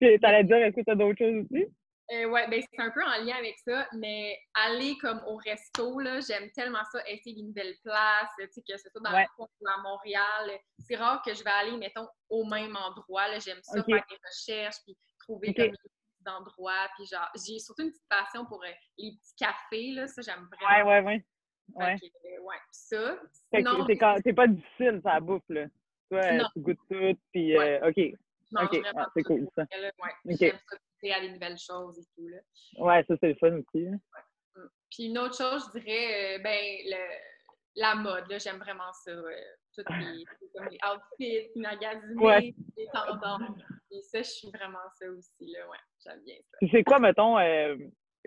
Puis 0.00 0.18
t'allais 0.20 0.44
dire, 0.44 0.56
est-ce 0.56 0.76
que 0.76 0.82
t'as 0.82 0.94
d'autres 0.94 1.18
choses 1.18 1.44
aussi? 1.50 1.66
Euh, 2.12 2.26
ouais, 2.26 2.46
ben 2.48 2.62
c'est 2.62 2.80
un 2.80 2.90
peu 2.90 3.02
en 3.02 3.24
lien 3.24 3.34
avec 3.36 3.56
ça, 3.66 3.88
mais 3.94 4.38
aller 4.54 4.96
comme 4.98 5.20
au 5.26 5.36
resto, 5.36 5.98
là, 5.98 6.20
j'aime 6.20 6.48
tellement 6.52 6.84
ça, 6.92 7.00
essayer 7.08 7.34
des 7.34 7.42
nouvelles 7.42 7.74
places, 7.82 8.30
tu 8.38 8.46
sais, 8.48 8.62
que 8.62 8.76
ce 8.76 8.88
soit 8.90 9.00
dans 9.00 9.12
ouais. 9.12 9.26
le 9.38 9.44
ou 9.44 9.68
à 9.68 9.82
Montréal. 9.82 10.52
C'est 10.78 10.94
rare 10.94 11.20
que 11.26 11.34
je 11.34 11.42
vais 11.42 11.50
aller, 11.50 11.76
mettons, 11.76 12.06
au 12.30 12.44
même 12.44 12.76
endroit, 12.76 13.26
là, 13.26 13.40
j'aime 13.40 13.58
ça, 13.62 13.82
faire 13.82 14.04
des 14.08 14.18
recherches, 14.24 14.76
puis 14.84 14.96
trouver 15.18 15.50
okay. 15.50 15.70
comme 15.70 15.76
d'endroits. 16.26 16.88
Puis 16.96 17.06
genre, 17.06 17.28
j'ai 17.34 17.58
surtout 17.58 17.82
une 17.82 17.90
petite 17.90 18.08
passion 18.08 18.44
pour 18.46 18.62
euh, 18.62 18.68
les 18.98 19.12
petits 19.12 19.34
cafés, 19.36 19.92
là. 19.92 20.06
Ça, 20.06 20.22
j'aime 20.22 20.46
vraiment. 20.50 20.90
Ouais, 20.90 21.00
ouais, 21.00 21.06
ouais. 21.06 21.24
Ouais. 21.74 21.96
Euh, 22.02 22.42
ouais. 22.42 22.56
ça. 22.70 23.18
T'es 24.22 24.32
pas 24.32 24.46
difficile, 24.46 25.00
ça 25.02 25.20
bouffe, 25.20 25.48
là. 25.48 25.66
Toi, 26.10 26.20
euh, 26.20 26.44
tu 26.52 26.60
goûtes 26.60 26.78
tout, 26.88 27.18
puis 27.32 27.56
OK. 27.56 28.18
OK, 28.54 28.80
c'est 29.14 29.22
cool, 29.24 29.48
ça. 29.56 29.64
ouais. 29.72 30.36
J'aime 30.38 30.52
ça 30.52 30.76
goûter 30.76 31.12
à 31.12 31.20
des 31.20 31.30
nouvelles 31.30 31.58
choses 31.58 31.98
et 31.98 32.04
tout, 32.14 32.28
là. 32.28 32.38
Ouais, 32.78 33.04
ça, 33.08 33.14
c'est 33.20 33.28
le 33.30 33.34
fun 33.34 33.56
aussi. 33.56 33.88
Hein. 33.88 33.98
Mm. 34.54 34.68
Puis 34.88 35.04
une 35.06 35.18
autre 35.18 35.36
chose, 35.36 35.68
je 35.74 35.80
dirais, 35.80 36.38
ben, 36.38 36.60
le, 36.84 37.80
la 37.80 37.94
mode, 37.96 38.28
là, 38.30 38.38
j'aime 38.38 38.58
vraiment 38.58 38.92
ça. 38.92 39.10
Toutes 39.76 39.90
les, 39.90 40.24
comme 40.54 40.68
les 40.70 40.78
outfits, 40.90 41.50
les 41.54 41.60
magasins, 41.60 42.40
les 42.76 42.86
tendances. 42.92 43.50
Et 43.90 44.02
ça, 44.02 44.18
je 44.18 44.28
suis 44.30 44.48
vraiment 44.50 44.78
ça 44.98 45.06
aussi, 45.10 45.52
là, 45.52 45.68
ouais. 45.68 45.78
J'aime 46.04 46.22
bien 46.24 46.36
ça. 46.50 46.58
C'est 46.70 46.82
quoi, 46.82 46.98
mettons, 46.98 47.38
euh, 47.38 47.76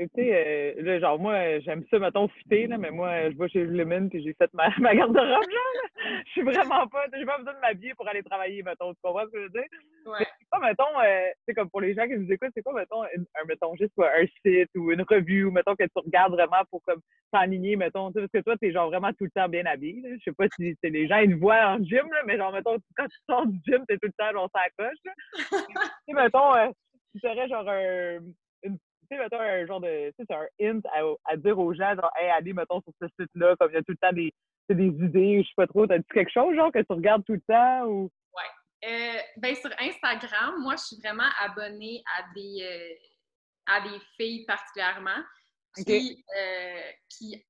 tu 0.08 0.10
sais, 0.16 0.78
euh, 0.78 1.00
genre, 1.00 1.20
moi, 1.20 1.60
j'aime 1.60 1.84
ça, 1.90 2.00
mettons, 2.00 2.28
fitter, 2.30 2.68
là, 2.68 2.78
mais 2.78 2.92
moi, 2.92 3.30
je 3.30 3.38
vais 3.38 3.50
chez 3.50 3.66
Lemon 3.66 4.08
puis 4.08 4.24
j'ai 4.24 4.34
fait 4.34 4.50
ma, 4.54 4.70
ma 4.80 4.96
garde-robe, 4.96 5.28
genre, 5.28 6.14
Je 6.26 6.32
suis 6.32 6.42
vraiment 6.42 6.88
pas, 6.88 7.06
j'ai 7.14 7.26
pas 7.26 7.38
besoin 7.38 7.54
de 7.54 7.60
m'habiller 7.60 7.94
pour 7.96 8.08
aller 8.08 8.24
travailler, 8.24 8.64
mettons, 8.64 8.94
tu 8.94 9.00
comprends 9.04 9.26
ce 9.26 9.32
que 9.32 9.40
je 9.40 9.44
veux 9.44 9.50
dire? 9.50 9.68
Ouais. 10.06 10.26
C'est 10.40 10.46
quoi, 10.50 10.68
mettons, 10.68 11.00
euh, 11.04 11.30
c'est 11.46 11.54
comme 11.54 11.70
pour 11.70 11.82
les 11.82 11.94
gens 11.94 12.08
qui 12.08 12.18
nous 12.18 12.32
écoutent, 12.32 12.52
c'est 12.56 12.64
quoi, 12.64 12.74
mettons, 12.74 13.04
un, 13.04 13.46
mettons, 13.48 13.76
juste 13.76 13.94
un 13.98 14.26
site 14.46 14.70
ou 14.76 14.92
une 14.92 15.02
revue, 15.02 15.46
ou 15.46 15.52
mettons, 15.52 15.76
que 15.76 15.84
tu 15.84 15.92
regardes 15.96 16.34
vraiment 16.34 16.64
pour, 16.70 16.82
comme, 16.84 17.02
t'enligner, 17.34 17.76
mettons, 17.76 18.12
parce 18.12 18.28
que 18.34 18.40
toi, 18.40 18.56
t'es, 18.58 18.72
genre, 18.72 18.90
vraiment 18.90 19.12
tout 19.14 19.26
le 19.26 19.32
temps 19.32 19.50
bien 19.50 19.66
habillé, 19.66 20.02
là. 20.02 20.16
Je 20.18 20.24
sais 20.24 20.34
pas 20.34 20.46
si 20.58 20.78
c'est 20.82 20.90
les 20.90 21.08
gens, 21.08 21.18
ils 21.18 21.36
te 21.36 21.40
voient 21.40 21.76
en 21.76 21.84
gym, 21.84 22.10
là, 22.12 22.24
mais 22.26 22.38
genre, 22.38 22.54
mettons, 22.54 22.78
quand 22.96 23.08
tu 23.08 23.18
sors 23.30 23.46
du 23.46 23.60
gym, 23.68 23.84
t'es 23.88 23.98
tout 23.98 24.08
le 24.08 24.14
temps, 24.14 24.32
genre, 24.32 24.50
ça 24.54 24.62
coche, 24.78 24.98
là. 25.04 25.14
tu 25.50 25.76
sais, 26.08 26.14
mettons, 26.14 26.56
euh, 26.56 26.68
tu 27.14 27.20
serais, 27.20 27.48
genre, 27.50 27.68
un 27.68 28.20
tu 28.64 28.70
sais, 29.10 29.18
mettons, 29.18 29.40
un 29.40 29.66
genre 29.66 29.80
de, 29.80 30.12
tu 30.18 30.26
sais, 30.26 30.34
un 30.34 30.48
hint 30.62 30.82
à, 31.26 31.38
dire 31.38 31.58
aux 31.60 31.74
gens, 31.74 31.96
genre, 31.96 32.12
hey, 32.20 32.30
allez, 32.30 32.54
mettons, 32.54 32.82
sur 32.82 32.94
ce 33.02 33.08
site-là, 33.20 33.56
comme 33.60 33.72
il 33.72 33.76
y 33.76 33.78
a 33.78 33.84
tout 33.84 33.92
le 33.92 33.98
temps 33.98 34.14
des, 34.14 34.34
des 34.70 35.06
idées, 35.06 35.44
je 35.44 35.48
sais 35.48 35.54
pas 35.56 35.68
trop, 35.68 35.88
t'as 35.88 35.98
dit 35.98 36.06
quelque 36.14 36.32
chose, 36.32 36.56
genre, 36.56 36.72
que 36.72 36.80
tu 36.80 36.94
regardes 36.94 37.26
tout 37.26 37.34
le 37.34 37.42
temps, 37.42 37.86
ou? 37.86 38.12
Ouais. 38.34 38.90
Euh, 38.90 39.20
ben, 39.38 39.56
sur 39.56 39.72
Instagram, 39.80 40.62
moi, 40.62 40.76
je 40.76 40.84
suis 40.84 40.98
vraiment 41.04 41.30
abonnée 41.40 42.02
à 42.18 42.24
des, 42.34 42.58
euh, 42.62 42.96
à 43.68 43.82
des 43.82 44.00
filles 44.18 44.46
particulièrement 44.46 45.24
qui, 45.76 46.24
euh, 46.38 46.92
qui 47.10 47.46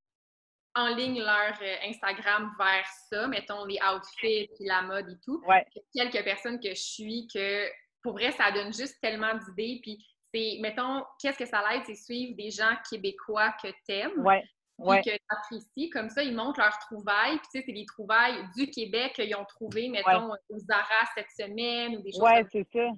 enlignent 0.75 1.21
leur 1.21 1.53
Instagram 1.83 2.51
vers 2.57 2.85
ça, 3.09 3.27
mettons 3.27 3.65
les 3.65 3.79
outfits, 3.81 4.49
puis 4.55 4.65
la 4.65 4.81
mode 4.81 5.09
et 5.09 5.17
tout. 5.23 5.41
Ouais. 5.47 5.65
Quelques 5.93 6.23
personnes 6.23 6.59
que 6.59 6.69
je 6.69 6.81
suis 6.81 7.27
que 7.33 7.67
pour 8.01 8.13
vrai, 8.13 8.31
ça 8.31 8.51
donne 8.51 8.73
juste 8.73 8.99
tellement 9.01 9.33
d'idées. 9.35 9.79
Puis 9.81 10.05
c'est, 10.33 10.57
mettons, 10.61 11.03
qu'est-ce 11.21 11.37
que 11.37 11.45
ça 11.45 11.61
l'aide, 11.69 11.83
c'est 11.85 11.95
suivre 11.95 12.35
des 12.35 12.51
gens 12.51 12.75
québécois 12.89 13.53
que 13.61 13.69
t'aimes. 13.85 14.25
Ouais. 14.25 14.43
Ouais. 14.77 15.01
que 15.01 15.09
tu 15.09 15.17
apprécies. 15.29 15.89
Comme 15.89 16.09
ça, 16.09 16.23
ils 16.23 16.33
montrent 16.33 16.59
leurs 16.59 16.77
trouvailles. 16.79 17.37
Puis, 17.39 17.47
tu 17.51 17.59
sais, 17.59 17.63
c'est 17.65 17.73
des 17.73 17.85
trouvailles 17.85 18.45
du 18.55 18.69
Québec 18.69 19.11
qu'ils 19.13 19.35
ont 19.35 19.43
trouvé, 19.43 19.89
mettons, 19.89 20.31
aux 20.49 20.59
Zara 20.59 21.05
cette 21.15 21.29
semaine 21.31 21.97
ou 21.97 22.01
des 22.01 22.11
choses 22.13 22.21
ouais, 22.21 22.45
c'est 22.49 22.65
ça. 22.71 22.89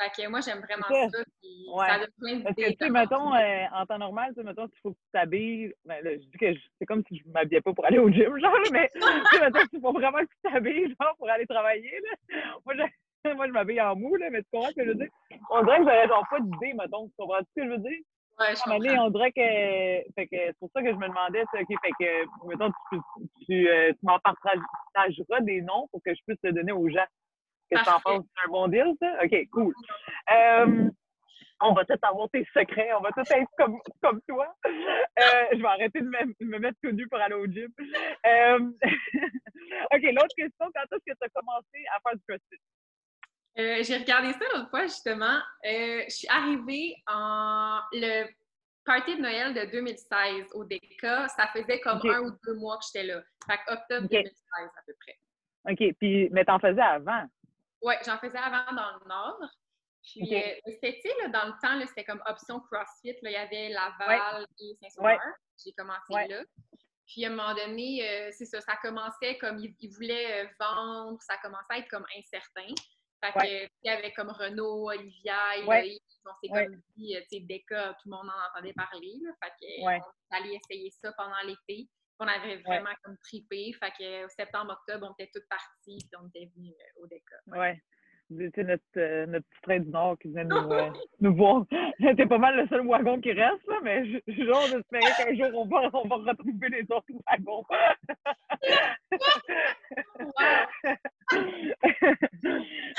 Fait 0.00 0.22
que 0.22 0.28
moi, 0.28 0.40
j'aime 0.40 0.58
vraiment 0.58 0.86
ça. 0.88 1.18
ça 1.18 1.24
puis 1.40 1.66
ouais. 1.72 1.86
Ça 1.86 1.98
donne 1.98 2.10
plein 2.18 2.40
Parce 2.40 2.56
que, 2.56 2.70
tu 2.70 2.76
sais, 2.80 2.90
mettons, 2.90 3.34
euh, 3.34 3.64
en 3.72 3.86
temps 3.86 3.98
normal, 3.98 4.30
tu 4.30 4.40
sais, 4.40 4.42
mettons, 4.42 4.66
il 4.66 4.80
faut 4.80 4.90
que 4.90 4.96
tu 4.96 5.10
t'habilles. 5.12 5.72
Ben, 5.84 6.02
là, 6.02 6.12
je 6.14 6.18
dis 6.18 6.38
que 6.38 6.46
c'est 6.78 6.86
comme 6.86 7.04
si 7.06 7.18
je 7.18 7.28
m'habillais 7.28 7.60
pas 7.60 7.72
pour 7.72 7.84
aller 7.84 7.98
au 7.98 8.10
gym, 8.10 8.36
genre, 8.40 8.52
mais, 8.72 8.90
tu 8.92 9.00
sais, 9.00 9.40
mettons, 9.40 9.66
il 9.72 9.80
faut 9.80 9.92
vraiment 9.92 10.18
que 10.18 10.24
tu 10.24 10.52
t'habilles, 10.52 10.94
genre, 11.00 11.16
pour 11.16 11.30
aller 11.30 11.46
travailler, 11.46 12.00
là. 12.00 12.56
Moi, 12.64 12.74
moi, 13.36 13.46
je 13.46 13.52
m'habille 13.52 13.80
en 13.80 13.96
mou, 13.96 14.14
là, 14.16 14.30
mais 14.30 14.42
tu 14.42 14.48
comprends 14.52 14.68
ce 14.68 14.74
que 14.74 14.84
je 14.84 14.88
veux 14.90 14.94
dire? 14.96 15.08
On 15.50 15.62
dirait 15.62 15.78
que 15.78 15.84
j'aurais 15.84 16.08
genre 16.08 16.26
pas 16.30 16.40
d'idée, 16.40 16.74
mettons. 16.74 17.06
Tu 17.06 17.14
comprends 17.18 17.40
ce 17.40 17.60
que 17.60 17.66
je 17.66 17.70
veux 17.70 17.78
dire? 17.78 18.00
Ouais, 18.38 18.54
je 18.54 18.62
comprends. 18.62 19.06
on 19.06 19.10
dirait 19.10 19.32
que. 19.32 20.12
Fait 20.14 20.26
que 20.26 20.36
c'est 20.36 20.58
pour 20.58 20.70
ça 20.74 20.82
que 20.82 20.90
je 20.90 20.96
me 20.96 21.08
demandais, 21.08 21.42
OK, 21.42 21.68
fait 21.68 21.92
que, 21.98 22.46
mettons, 22.48 22.70
tu, 22.90 22.98
tu, 23.46 23.68
euh, 23.68 23.92
tu 23.92 23.98
m'en 24.02 24.18
partageras 24.18 25.40
des 25.40 25.62
noms 25.62 25.88
pour 25.92 26.02
que 26.04 26.14
je 26.14 26.20
puisse 26.26 26.40
te 26.40 26.48
donner 26.48 26.72
aux 26.72 26.88
gens. 26.88 27.06
Qu'est-ce 27.70 27.82
que 27.82 27.90
t'en 27.90 28.00
penses? 28.00 28.24
C'est 28.36 28.46
un 28.46 28.50
bon 28.50 28.68
deal, 28.68 28.92
ça? 29.00 29.24
OK, 29.24 29.48
cool. 29.52 29.72
Euh, 30.32 30.90
on 31.60 31.72
va 31.72 31.84
tous 31.84 31.98
avoir 32.02 32.28
tes 32.30 32.44
secrets, 32.52 32.92
on 32.92 33.00
va 33.00 33.10
tous 33.12 33.30
être 33.30 33.48
comme, 33.56 33.78
comme 34.02 34.20
toi. 34.28 34.54
Euh, 34.66 35.46
je 35.52 35.58
vais 35.58 35.68
arrêter 35.68 36.00
de 36.00 36.06
me, 36.06 36.46
me 36.46 36.58
mettre 36.58 36.78
tout 36.82 36.90
nu 36.90 37.08
pour 37.08 37.20
aller 37.20 37.34
au 37.34 37.46
gym. 37.46 37.68
Euh, 38.26 38.58
OK, 39.94 40.02
l'autre 40.02 40.34
question, 40.36 40.66
quand 40.74 40.82
est-ce 40.82 41.12
que 41.12 41.16
tu 41.16 41.24
as 41.24 41.28
commencé 41.28 41.84
à 41.94 42.00
faire 42.00 42.16
du 42.16 42.22
CrossFit? 42.28 42.60
Euh, 43.56 43.82
j'ai 43.82 43.98
regardé 43.98 44.32
ça 44.32 44.44
l'autre 44.52 44.70
fois, 44.70 44.82
justement. 44.82 45.38
Euh, 45.64 46.02
je 46.08 46.14
suis 46.14 46.28
arrivée 46.28 46.96
en 47.06 47.80
le 47.92 48.26
party 48.84 49.16
de 49.16 49.22
Noël 49.22 49.54
de 49.54 49.70
2016 49.70 50.48
au 50.54 50.64
DECA. 50.64 51.28
Ça 51.28 51.46
faisait 51.48 51.80
comme 51.80 52.00
un 52.04 52.20
ou 52.20 52.32
deux 52.44 52.54
mois 52.54 52.76
que 52.78 52.84
j'étais 52.92 53.06
là. 53.06 53.22
Fait 53.46 53.60
octobre 53.72 54.08
2016 54.08 54.34
à 54.58 54.82
peu 54.86 54.94
près. 55.00 55.18
OK. 55.70 55.94
Puis, 55.98 56.28
mais 56.32 56.44
t'en 56.44 56.58
faisais 56.58 56.82
avant? 56.82 57.24
Oui, 57.82 57.94
j'en 58.04 58.18
faisais 58.18 58.38
avant 58.38 58.72
dans 58.74 58.98
le 58.98 59.08
Nord. 59.08 59.40
Puis, 60.02 60.34
euh, 60.34 60.70
c'était, 60.82 61.02
dans 61.32 61.46
le 61.46 61.52
temps, 61.62 61.86
c'était 61.86 62.04
comme 62.04 62.22
option 62.26 62.60
CrossFit. 62.60 63.16
Là, 63.22 63.30
il 63.30 63.32
y 63.32 63.36
avait 63.36 63.68
Laval 63.68 64.46
et 64.58 64.76
Saint-Sauveur. 64.82 65.20
J'ai 65.64 65.72
commencé 65.72 66.28
là. 66.28 66.42
Puis, 67.06 67.24
à 67.24 67.28
un 67.28 67.30
moment 67.30 67.54
donné, 67.54 68.30
c'est 68.32 68.46
ça, 68.46 68.60
ça 68.60 68.76
commençait 68.82 69.38
comme 69.38 69.58
ils, 69.58 69.88
voulaient 69.94 70.50
vendre, 70.58 71.22
ça 71.22 71.36
commençait 71.42 71.74
à 71.74 71.78
être 71.78 71.88
comme 71.88 72.04
incertain. 72.18 72.74
Fait 73.32 73.32
que, 73.32 73.64
il 73.82 73.86
y 73.86 73.90
avait 73.90 74.12
comme 74.12 74.30
Renault, 74.30 74.90
Olivia, 74.90 75.56
Eloïse, 75.58 76.00
on 76.26 76.30
s'est 76.42 76.48
comme 76.48 76.80
dit, 76.96 77.16
tu 77.30 77.38
sais, 77.38 77.40
Becca, 77.40 77.94
tout 77.94 78.08
le 78.08 78.16
monde 78.16 78.28
en 78.28 78.50
entendait 78.50 78.72
parler. 78.74 79.14
Là, 79.22 79.30
fait 79.42 79.52
que, 79.60 79.82
on 79.82 80.36
allait 80.36 80.60
essayer 80.62 80.90
ça 80.90 81.12
pendant 81.16 81.40
l'été. 81.46 81.88
On 82.20 82.26
avait 82.26 82.58
vraiment 82.58 82.94
comme 83.02 83.16
tripé. 83.24 83.72
Fait 83.80 83.92
que, 83.98 84.28
septembre, 84.28 84.72
octobre, 84.72 85.08
on 85.08 85.12
était 85.14 85.30
toutes 85.34 85.48
parties, 85.48 85.98
puis 85.98 86.20
on 86.20 86.28
était 86.28 86.50
venus 86.54 86.72
euh, 86.72 87.02
au 87.02 87.06
DECA. 87.06 87.36
Ouais. 87.46 87.82
C'était 88.30 88.64
notre, 88.64 88.82
euh, 88.96 89.26
notre 89.26 89.46
petit 89.48 89.60
train 89.62 89.80
du 89.80 89.90
Nord 89.90 90.18
qui 90.18 90.28
venait 90.28 90.44
nous, 90.44 90.56
euh, 90.56 90.90
nous 91.20 91.34
voir. 91.36 91.64
C'était 92.00 92.26
pas 92.26 92.38
mal 92.38 92.56
le 92.56 92.66
seul 92.68 92.86
wagon 92.86 93.20
qui 93.20 93.32
reste, 93.32 93.66
là, 93.68 93.80
mais 93.82 94.04
genre, 94.06 94.66
j'espérais 94.68 95.12
qu'un 95.16 95.34
jour, 95.34 95.50
on 95.60 95.66
va, 95.66 95.90
on 95.92 96.08
va 96.08 96.16
retrouver 96.16 96.68
les 96.70 96.82
autres 96.90 97.04
wagons. 97.30 97.64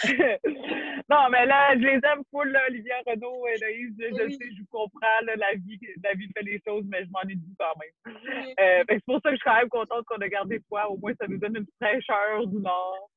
non, 1.09 1.29
mais 1.31 1.45
là, 1.45 1.73
je 1.73 1.79
les 1.79 1.95
aime 1.95 2.23
full, 2.31 2.49
là, 2.51 2.61
Olivia 2.69 2.95
Renaud, 3.05 3.47
Héloïse. 3.47 3.95
Je, 3.99 4.05
je 4.09 4.29
sais, 4.29 4.49
je 4.57 4.63
comprends 4.71 5.21
là, 5.23 5.35
la, 5.35 5.53
vie, 5.55 5.79
la 6.03 6.13
vie 6.13 6.29
fait 6.35 6.43
les 6.43 6.61
choses, 6.65 6.85
mais 6.87 7.03
je 7.03 7.09
m'en 7.11 7.21
ai 7.21 7.35
dit 7.35 7.55
quand 7.59 7.73
même. 7.79 8.15
Euh, 8.59 8.83
c'est 8.89 9.03
pour 9.05 9.19
ça 9.21 9.29
que 9.29 9.35
je 9.35 9.37
suis 9.37 9.45
quand 9.45 9.55
même 9.55 9.69
contente 9.69 10.05
qu'on 10.05 10.17
a 10.17 10.27
gardé 10.27 10.61
foi. 10.67 10.89
Au 10.89 10.97
moins, 10.97 11.13
ça 11.19 11.27
nous 11.27 11.37
donne 11.37 11.57
une 11.57 11.67
fraîcheur 11.81 12.47
du 12.47 12.57
Nord. 12.57 13.09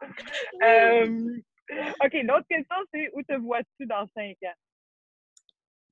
Euh, 0.63 1.39
OK, 2.05 2.13
l'autre 2.25 2.47
question, 2.49 2.77
c'est 2.93 3.11
où 3.15 3.23
te 3.23 3.35
vois-tu 3.35 3.87
dans 3.87 4.07
5 4.15 4.37
ans? 4.45 4.55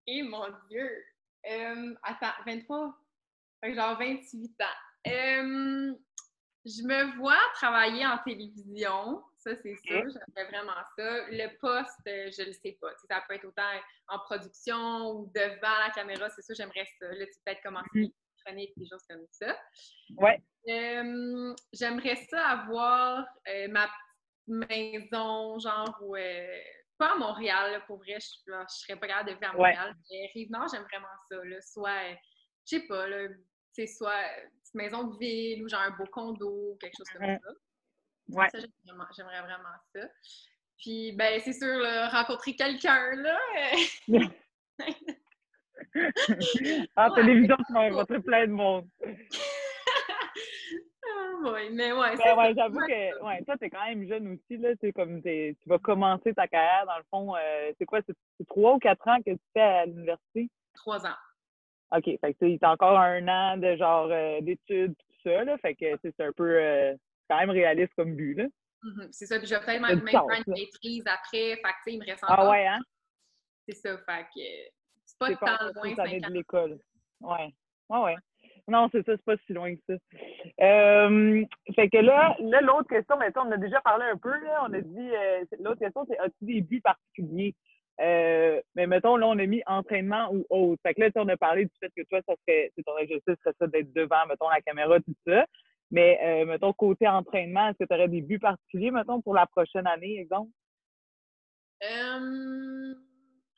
Eh 0.07 0.23
mon 0.23 0.47
Dieu! 0.69 1.05
Euh, 1.49 1.95
attends, 2.03 2.35
23? 2.47 2.95
genre 3.75 3.99
28 3.99 4.61
ans. 4.61 4.65
Euh, 5.09 5.95
je 6.65 6.83
me 6.83 7.17
vois 7.17 7.39
travailler 7.55 8.07
en 8.07 8.19
télévision, 8.19 9.23
ça 9.39 9.51
c'est 9.63 9.77
sûr, 9.77 10.05
j'aimerais 10.05 10.51
vraiment 10.51 10.81
ça. 10.97 11.27
Le 11.29 11.57
poste, 11.59 12.01
je 12.05 12.43
ne 12.43 12.47
le 12.49 12.53
sais 12.53 12.77
pas. 12.81 12.89
ça 13.09 13.23
peut 13.29 13.35
être 13.35 13.45
autant 13.47 13.63
en 14.09 14.19
production 14.21 15.11
ou 15.13 15.33
devant 15.35 15.79
la 15.85 15.91
caméra, 15.95 16.29
c'est 16.31 16.43
sûr, 16.43 16.55
j'aimerais 16.57 16.87
ça. 17.01 17.09
Là, 17.13 17.27
tu 17.27 17.33
peut-être 17.45 17.63
commencer 17.63 17.89
mm 17.95 18.11
-hmm. 18.47 18.73
des 18.77 18.89
choses 18.89 19.05
comme 19.09 19.27
ça. 19.31 19.59
Ouais. 20.17 20.41
Euh, 20.69 21.55
j'aimerais 21.73 22.17
ça 22.31 22.41
avoir 22.59 23.27
ma 23.71 23.89
maison, 24.47 25.59
genre, 25.59 25.99
où, 26.03 26.17
euh, 26.17 26.59
pas 26.99 27.13
à 27.13 27.17
Montréal, 27.17 27.83
pour 27.87 27.99
vrai, 27.99 28.19
je, 28.21 28.53
ne 28.53 28.65
serais 28.69 28.99
pas 28.99 29.07
capable 29.07 29.31
de 29.31 29.35
vivre 29.35 29.51
à 29.51 29.53
Montréal. 29.53 29.95
Mais 30.11 30.31
Rive-Nord, 30.35 30.69
j'aime 30.73 30.85
vraiment 30.85 31.09
ça, 31.29 31.37
là. 31.45 31.61
Soit, 31.61 31.91
euh, 31.91 32.15
je 32.65 32.77
sais 32.77 32.87
pas, 32.87 33.07
là, 33.09 33.29
c'est 33.73 33.87
soit 33.87 34.15
une 34.45 34.51
petite 34.61 34.75
maison 34.75 35.05
de 35.05 35.19
ville 35.19 35.63
ou 35.65 35.69
genre 35.69 35.83
un 35.83 35.91
beau 35.91 36.07
condo, 36.11 36.77
quelque 36.81 36.97
chose 36.97 37.09
comme 37.11 37.23
mm-hmm. 37.23 37.41
ça. 37.41 37.51
Ouais. 38.29 38.49
Ça, 38.51 38.59
j'aimerais 39.17 39.43
vraiment, 39.43 39.69
ça. 39.95 40.01
Puis, 40.79 41.13
ben, 41.13 41.41
c'est 41.45 41.53
sûr, 41.53 41.85
rencontrer 42.11 42.57
quelqu'un, 42.57 43.13
là. 43.17 43.39
ah, 46.97 47.11
télévision, 47.15 47.57
tu 47.67 47.73
vas 47.73 47.89
rencontrer 47.89 48.21
plein 48.21 48.47
de 48.47 48.53
monde. 48.53 48.89
oui, 51.53 51.71
mais 51.73 51.93
ouais. 51.93 52.17
Ben 52.17 52.37
ouais, 52.37 52.55
j'avoue 52.55 52.79
que 52.79 53.25
ouais, 53.25 53.43
toi, 53.45 53.57
t'es 53.59 53.71
quand 53.71 53.85
même 53.87 54.07
jeune 54.09 54.35
aussi, 54.35 54.57
là. 54.59 54.71
C'est 54.81 54.93
comme 54.93 55.23
tu 55.23 55.57
vas 55.67 55.79
commencer 55.79 56.35
ta 56.35 56.47
carrière, 56.47 56.87
dans 56.87 56.99
le 56.99 57.05
fond. 57.11 57.37
Euh, 57.37 57.73
c'est 57.79 57.85
quoi? 57.85 58.01
C'est 58.07 58.47
trois 58.47 58.75
ou 58.75 58.79
quatre 58.79 59.07
ans 59.09 59.19
que 59.19 59.31
tu 59.31 59.45
fais 59.53 59.61
à 59.61 59.87
l'université? 59.87 60.51
Trois 60.75 61.05
ans. 61.07 61.17
OK. 61.93 62.05
Fait 62.05 62.35
que 62.35 62.57
t'as 62.59 62.73
encore 62.73 62.99
un 62.99 63.27
an 63.29 63.57
de 63.57 63.77
genre 63.77 64.09
euh, 64.11 64.41
d'études, 64.41 64.95
tout 64.97 65.17
ça, 65.23 65.45
là. 65.45 65.57
Fait 65.59 65.75
que 65.75 65.87
c'est 66.03 66.21
un 66.21 66.33
peu 66.33 66.59
euh, 66.61 66.95
quand 67.29 67.39
même 67.39 67.51
réaliste 67.51 67.95
comme 67.95 68.15
but, 68.15 68.35
là. 68.35 68.45
Mm-hmm. 68.83 69.09
C'est 69.11 69.27
ça. 69.27 69.39
Puis 69.39 69.49
je 69.49 69.55
vais 69.55 69.61
peut-être 69.61 69.81
même, 69.81 70.07
faire 70.07 70.23
une 70.47 70.53
maîtrise 70.53 71.05
après. 71.07 71.57
Fait 71.57 71.63
que, 71.63 71.69
tu 71.69 71.83
sais, 71.85 71.93
il 71.95 72.01
me 72.01 72.05
reste 72.05 72.25
ah 72.27 72.33
encore. 72.33 72.45
Ah 72.47 72.51
ouais, 72.51 72.67
hein? 72.67 72.81
C'est 73.69 73.77
ça. 73.77 73.97
Fait 73.99 74.27
que 74.35 74.41
c'est 75.05 75.19
pas 75.19 75.35
tant 75.37 75.65
loin, 75.75 75.93
ans. 75.93 76.29
de 76.29 76.33
l'école. 76.33 76.79
Ouais. 77.21 77.55
Ouais, 77.89 77.99
ouais. 77.99 78.17
Non, 78.69 78.89
c'est 78.91 79.05
ça, 79.07 79.13
c'est 79.13 79.25
pas 79.25 79.37
si 79.47 79.53
loin 79.53 79.75
que 79.77 79.81
ça. 79.89 79.95
Euh, 80.61 81.45
fait 81.75 81.89
que 81.89 81.99
là, 81.99 82.37
là 82.41 82.61
l'autre 82.61 82.89
question, 82.89 83.17
mettons, 83.17 83.43
on 83.43 83.53
a 83.53 83.57
déjà 83.57 83.81
parlé 83.81 84.05
un 84.07 84.17
peu, 84.17 84.31
là, 84.31 84.65
on 84.69 84.73
a 84.73 84.81
dit, 84.81 85.11
euh, 85.15 85.45
l'autre 85.61 85.79
question, 85.79 86.05
c'est 86.09 86.19
as-tu 86.19 86.45
des 86.45 86.61
buts 86.63 86.81
particuliers? 86.81 87.55
Euh, 88.01 88.61
mais 88.75 88.87
mettons, 88.87 89.17
là, 89.17 89.29
on 89.29 89.39
a 89.39 89.47
mis 89.47 89.63
entraînement 89.67 90.29
ou 90.33 90.45
autre. 90.51 90.81
Fait 90.83 90.95
que 90.95 91.01
là, 91.01 91.11
on 91.15 91.29
a 91.29 91.37
parlé 91.37 91.67
du 91.67 91.71
fait 91.81 91.93
que 91.97 92.03
toi, 92.09 92.21
ça 92.27 92.35
serait, 92.47 92.73
ton 92.85 92.93
objectif 92.93 93.35
serait 93.43 93.55
ça 93.59 93.67
d'être 93.69 93.93
devant, 93.93 94.27
mettons, 94.29 94.49
la 94.49 94.61
caméra, 94.61 94.99
tout 95.01 95.15
ça. 95.27 95.47
Mais, 95.93 96.19
euh, 96.23 96.45
mettons, 96.47 96.73
côté 96.73 97.07
entraînement, 97.07 97.69
est-ce 97.69 97.79
que 97.79 97.85
tu 97.85 97.95
aurais 97.95 98.09
des 98.09 98.21
buts 98.21 98.41
particuliers, 98.41 98.91
mettons, 98.91 99.23
pour 99.23 99.35
la 99.35 99.47
prochaine 99.47 99.87
année, 99.87 100.19
exemple? 100.19 100.51
Euh 101.85 102.95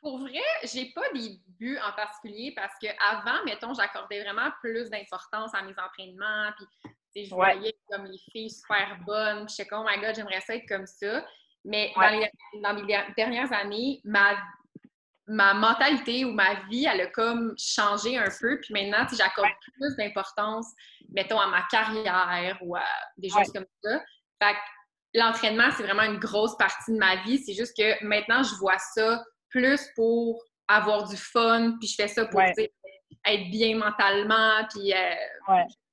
pour 0.08 0.20
vrai, 0.20 0.40
j'ai 0.64 0.86
pas 0.94 1.06
des 1.12 1.38
buts 1.58 1.78
en 1.86 1.92
particulier 1.92 2.54
parce 2.56 2.72
que 2.80 2.86
avant, 2.98 3.44
mettons, 3.44 3.74
j'accordais 3.74 4.22
vraiment 4.22 4.50
plus 4.62 4.88
d'importance 4.88 5.54
à 5.54 5.60
mes 5.60 5.74
entraînements. 5.78 6.50
Puis, 7.12 7.26
je 7.26 7.34
voyais 7.34 7.76
comme 7.90 8.06
les 8.06 8.16
filles 8.32 8.48
super 8.48 8.98
bonnes. 9.04 9.44
Puis, 9.44 9.56
je 9.58 9.68
comme, 9.68 9.84
oh 9.86 9.86
my 9.86 10.00
god, 10.00 10.14
j'aimerais 10.14 10.40
ça 10.40 10.56
être 10.56 10.66
comme 10.66 10.86
ça. 10.86 11.26
Mais 11.66 11.92
dans, 11.94 12.72
les, 12.72 12.98
dernières 13.18 13.52
années, 13.52 14.00
ma, 14.02 14.34
ma 15.26 15.52
mentalité 15.52 16.24
ou 16.24 16.32
ma 16.32 16.54
vie, 16.70 16.86
elle 16.90 17.02
a 17.02 17.06
comme 17.08 17.54
changé 17.58 18.16
un 18.16 18.30
peu. 18.40 18.58
Puis 18.62 18.72
maintenant, 18.72 19.06
j'accorde 19.14 19.50
plus 19.74 19.94
d'importance, 19.96 20.72
mettons, 21.10 21.38
à 21.38 21.48
ma 21.48 21.64
carrière 21.70 22.56
ou 22.62 22.76
à 22.76 22.84
des 23.18 23.28
choses 23.28 23.52
comme 23.52 23.66
ça. 23.84 24.02
Fait 24.42 24.54
que 24.54 25.18
l'entraînement, 25.18 25.70
c'est 25.76 25.82
vraiment 25.82 26.04
une 26.04 26.18
grosse 26.18 26.56
partie 26.56 26.94
de 26.94 26.98
ma 26.98 27.16
vie. 27.24 27.36
C'est 27.44 27.52
juste 27.52 27.76
que 27.76 28.02
maintenant, 28.02 28.42
je 28.42 28.54
vois 28.54 28.78
ça 28.78 29.22
plus 29.50 29.88
pour 29.94 30.42
avoir 30.68 31.08
du 31.08 31.16
fun, 31.16 31.76
puis 31.78 31.88
je 31.88 31.94
fais 31.94 32.08
ça 32.08 32.26
pour 32.26 32.40
être 32.40 33.50
bien 33.50 33.76
mentalement, 33.76 34.66
puis 34.70 34.92
euh, 34.92 35.14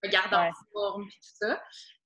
me 0.03 0.09
garder 0.09 0.35
en 0.35 0.51
forme, 0.73 1.07
puis 1.07 1.17
tout 1.21 1.47
ça. 1.47 1.61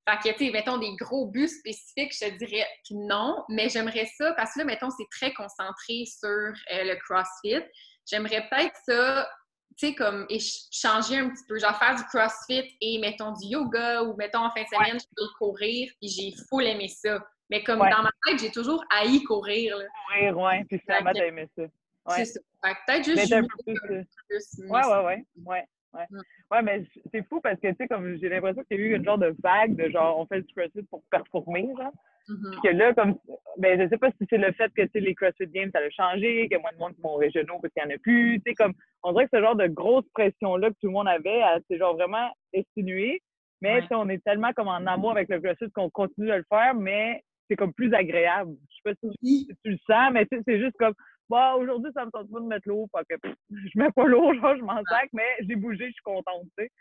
Fait 0.10 0.18
que, 0.18 0.38
tu 0.38 0.46
sais, 0.46 0.52
mettons 0.52 0.78
des 0.78 0.96
gros 0.96 1.28
buts 1.28 1.48
spécifiques, 1.48 2.14
je 2.14 2.30
te 2.30 2.38
dirais 2.38 2.66
que 2.88 2.94
non, 2.96 3.44
mais 3.50 3.70
j'aimerais 3.70 4.08
ça, 4.18 4.34
parce 4.34 4.54
que 4.54 4.60
là, 4.60 4.66
mettons, 4.66 4.90
c'est 4.90 5.08
très 5.12 5.34
concentré 5.34 6.06
sur 6.06 6.30
euh, 6.30 6.54
le 6.84 6.96
CrossFit. 6.96 7.64
J'aimerais 8.10 8.48
peut-être 8.50 8.76
ça, 8.88 9.30
tu 9.78 9.88
sais, 9.88 9.96
comme 9.96 10.28
changer 10.72 11.18
un 11.18 11.30
petit 11.30 11.44
peu, 11.48 11.60
genre 11.60 11.78
faire 11.78 11.96
du 11.96 12.04
CrossFit 12.06 12.76
et, 12.82 13.00
mettons, 13.00 13.34
du 13.34 13.50
yoga, 13.50 14.04
ou, 14.04 14.16
mettons, 14.16 14.46
en 14.46 14.52
fin 14.52 14.64
de 14.64 14.68
semaine, 14.68 15.00
je 15.00 15.06
peux 15.16 15.28
courir, 15.38 15.92
puis 16.00 16.10
j'ai 16.10 16.34
full 16.50 16.66
aimé 16.66 16.88
ça. 16.88 17.20
Mais 17.50 17.64
comme 17.64 17.80
dans 17.80 18.04
ma 18.04 18.12
tête, 18.26 18.40
j'ai 18.40 18.52
toujours 18.52 18.84
haï 18.90 19.24
courir. 19.24 19.78
Là. 19.78 19.86
Courir, 20.08 20.38
ouais. 20.38 20.66
Puis 20.70 20.80
finalement, 20.80 21.12
t'as 21.14 21.26
aimé 21.26 21.48
ça. 21.56 21.64
Ouais. 21.64 21.70
C'est 22.18 22.26
ça. 22.26 22.40
peut-être 22.88 23.06
juste 23.06 23.34
un 23.34 23.42
peu 23.42 23.74
plus. 23.76 24.06
plus 24.30 24.70
ouais, 24.70 24.86
ouais, 24.86 25.06
ouais, 25.06 25.26
ouais. 25.46 25.66
Ouais. 25.94 26.06
Mm. 26.10 26.22
ouais, 26.52 26.62
mais 26.62 26.84
c'est 27.12 27.28
fou 27.28 27.42
parce 27.42 27.60
que, 27.60 27.68
tu 27.68 27.76
sais, 27.76 27.88
comme 27.88 28.18
j'ai 28.20 28.30
l'impression 28.30 28.64
qu'il 28.64 28.80
y 28.80 28.84
a 28.84 28.86
eu 28.86 28.96
une 28.96 29.06
genre 29.06 29.18
de 29.18 29.36
vague 29.44 29.76
de 29.76 29.90
genre, 29.90 30.20
on 30.20 30.26
fait 30.28 30.42
du 30.42 30.54
CrossFit 30.54 30.84
pour 30.84 31.02
performer, 31.10 31.68
genre. 31.78 31.92
Mm-hmm. 32.28 32.62
que 32.62 32.68
là, 32.76 32.94
comme, 32.94 33.18
ben, 33.58 33.82
je 33.82 33.90
sais 33.90 33.98
pas 33.98 34.12
si 34.12 34.28
c'est 34.30 34.38
le 34.38 34.52
fait 34.52 34.72
que, 34.76 34.84
tu 34.84 34.90
sais, 34.94 35.00
les 35.00 35.16
CrossFit 35.16 35.48
Games, 35.48 35.72
ça 35.74 35.80
a 35.80 35.90
changé, 35.90 36.48
qu'il 36.48 36.52
y 36.52 36.56
a 36.56 36.60
moins 36.60 36.72
de 36.74 36.78
monde 36.78 36.96
qui 36.96 37.02
vont 37.02 37.16
régionaux 37.16 37.58
parce 37.60 37.74
qu'il 37.74 37.84
n'y 37.84 37.92
en 37.92 37.96
a 37.96 38.00
plus, 38.00 38.40
tu 38.46 38.52
sais, 38.52 38.56
comme, 38.56 38.74
on 39.02 39.14
dirait 39.14 39.26
que 39.26 39.32
ce 39.34 39.42
genre 39.42 39.56
de 39.56 39.66
grosse 39.66 40.08
pression-là 40.14 40.70
que 40.70 40.76
tout 40.80 40.88
le 40.88 40.92
monde 40.92 41.08
avait, 41.08 41.42
c'est 41.68 41.80
genre 41.80 41.96
vraiment 41.96 42.30
exténué. 42.54 43.24
Mais, 43.62 43.82
ouais. 43.82 43.88
on 43.92 44.08
est 44.10 44.24
tellement 44.24 44.54
comme 44.54 44.68
en 44.68 44.86
amour 44.86 45.12
avec 45.12 45.28
le 45.28 45.42
CrossFit 45.42 45.72
qu'on 45.72 45.90
continue 45.90 46.28
de 46.28 46.34
le 46.34 46.46
faire, 46.50 46.76
mais 46.76 47.24
c'est 47.50 47.56
comme 47.56 47.74
plus 47.74 47.94
agréable. 47.94 48.56
Je 48.70 48.76
sais 48.76 48.96
pas 48.96 49.10
si, 49.24 49.48
tu 49.64 49.72
le 49.72 49.78
sens, 49.88 50.12
mais 50.14 50.28
c'est 50.30 50.60
juste 50.60 50.78
comme 50.78 50.94
bah, 51.30 51.56
aujourd'hui, 51.58 51.92
ça 51.94 52.06
me 52.06 52.12
tente 52.12 52.32
pas 52.32 52.40
de 52.40 52.46
mettre 52.46 52.68
l'eau, 52.68 52.88
que 53.08 53.16
je 53.52 53.80
mets 53.80 53.92
pas 53.92 54.06
l'eau, 54.06 54.34
genre, 54.42 54.58
je 54.58 54.64
m'en 54.64 54.82
sac, 54.86 55.10
mais 55.14 55.28
j'ai 55.42 55.56
bougé, 55.56 55.88
je 55.88 55.92
suis 55.92 56.04
contente, 56.04 56.48
tu 56.58 56.66
sais. 56.66 56.72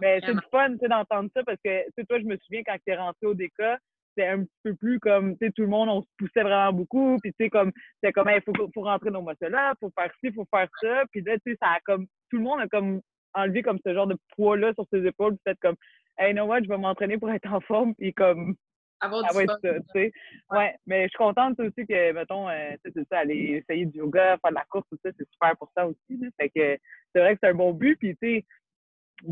mais 0.00 0.20
c'est 0.24 0.34
du 0.34 0.40
fun, 0.50 0.72
tu 0.72 0.78
sais, 0.78 0.88
d'entendre 0.88 1.30
ça 1.34 1.44
parce 1.44 1.58
que, 1.64 1.84
tu 1.84 1.92
sais, 1.96 2.04
toi, 2.04 2.18
je 2.18 2.24
me 2.24 2.36
souviens 2.38 2.62
quand 2.64 2.76
tu 2.84 2.92
es 2.92 2.96
rentré 2.96 3.26
au 3.26 3.34
DECA, 3.34 3.78
c'était 4.08 4.28
un 4.28 4.40
petit 4.42 4.58
peu 4.64 4.74
plus 4.74 4.98
comme, 4.98 5.38
tu 5.38 5.46
sais, 5.46 5.52
tout 5.52 5.62
le 5.62 5.68
monde, 5.68 5.88
on 5.88 6.02
se 6.02 6.08
poussait 6.18 6.42
vraiment 6.42 6.72
beaucoup, 6.72 7.16
puis 7.22 7.32
tu 7.32 7.44
sais, 7.44 7.50
comme, 7.50 7.70
c'était 8.02 8.12
comme, 8.12 8.28
il 8.28 8.42
faut, 8.42 8.52
faut 8.74 8.82
rentrer 8.82 9.10
nos 9.10 9.22
muscles-là, 9.22 9.74
faut 9.78 9.92
faire 9.96 10.12
ci, 10.18 10.32
faut 10.32 10.46
faire 10.52 10.68
ça, 10.82 11.04
puis 11.12 11.22
là, 11.22 11.36
tu 11.36 11.52
sais, 11.52 11.58
ça 11.62 11.68
a 11.68 11.80
comme, 11.84 12.06
tout 12.30 12.38
le 12.38 12.42
monde 12.42 12.60
a 12.60 12.66
comme 12.66 13.00
enlevé 13.34 13.62
comme 13.62 13.78
ce 13.86 13.94
genre 13.94 14.08
de 14.08 14.16
poids-là 14.36 14.74
sur 14.74 14.84
ses 14.92 15.06
épaules, 15.06 15.36
peut-être 15.44 15.60
comme, 15.60 15.76
hey, 16.18 16.30
you 16.30 16.34
know 16.34 16.44
what, 16.44 16.62
je 16.64 16.68
vais 16.68 16.76
m'entraîner 16.76 17.18
pour 17.18 17.30
être 17.30 17.50
en 17.52 17.60
forme, 17.60 17.94
puis 17.94 18.12
comme, 18.12 18.56
avoir 19.02 19.24
Ah 19.26 19.32
du 19.32 19.36
ouais, 19.38 19.46
fun. 19.46 19.56
ça, 19.62 19.74
tu 19.74 19.80
sais. 19.92 20.12
Ouais, 20.50 20.74
mais 20.86 21.02
je 21.04 21.08
suis 21.08 21.18
contente 21.18 21.58
aussi 21.60 21.86
que, 21.86 22.12
mettons, 22.12 22.48
euh, 22.48 22.70
tu 22.84 22.92
sais, 22.92 23.02
ça, 23.10 23.18
aller 23.18 23.62
essayer 23.62 23.86
du 23.86 23.98
yoga, 23.98 24.38
faire 24.38 24.50
de 24.50 24.54
la 24.56 24.64
course, 24.70 24.86
tout 24.90 24.98
ça, 25.04 25.10
c'est 25.18 25.28
super 25.32 25.56
pour 25.56 25.70
ça 25.76 25.86
aussi. 25.86 26.18
Là. 26.20 26.28
Fait 26.40 26.48
que 26.48 26.78
c'est 27.14 27.20
vrai 27.20 27.34
que 27.34 27.40
c'est 27.42 27.50
un 27.50 27.54
bon 27.54 27.72
but. 27.72 27.96
Puis, 27.98 28.16
tu 28.16 28.36
sais, 28.36 28.44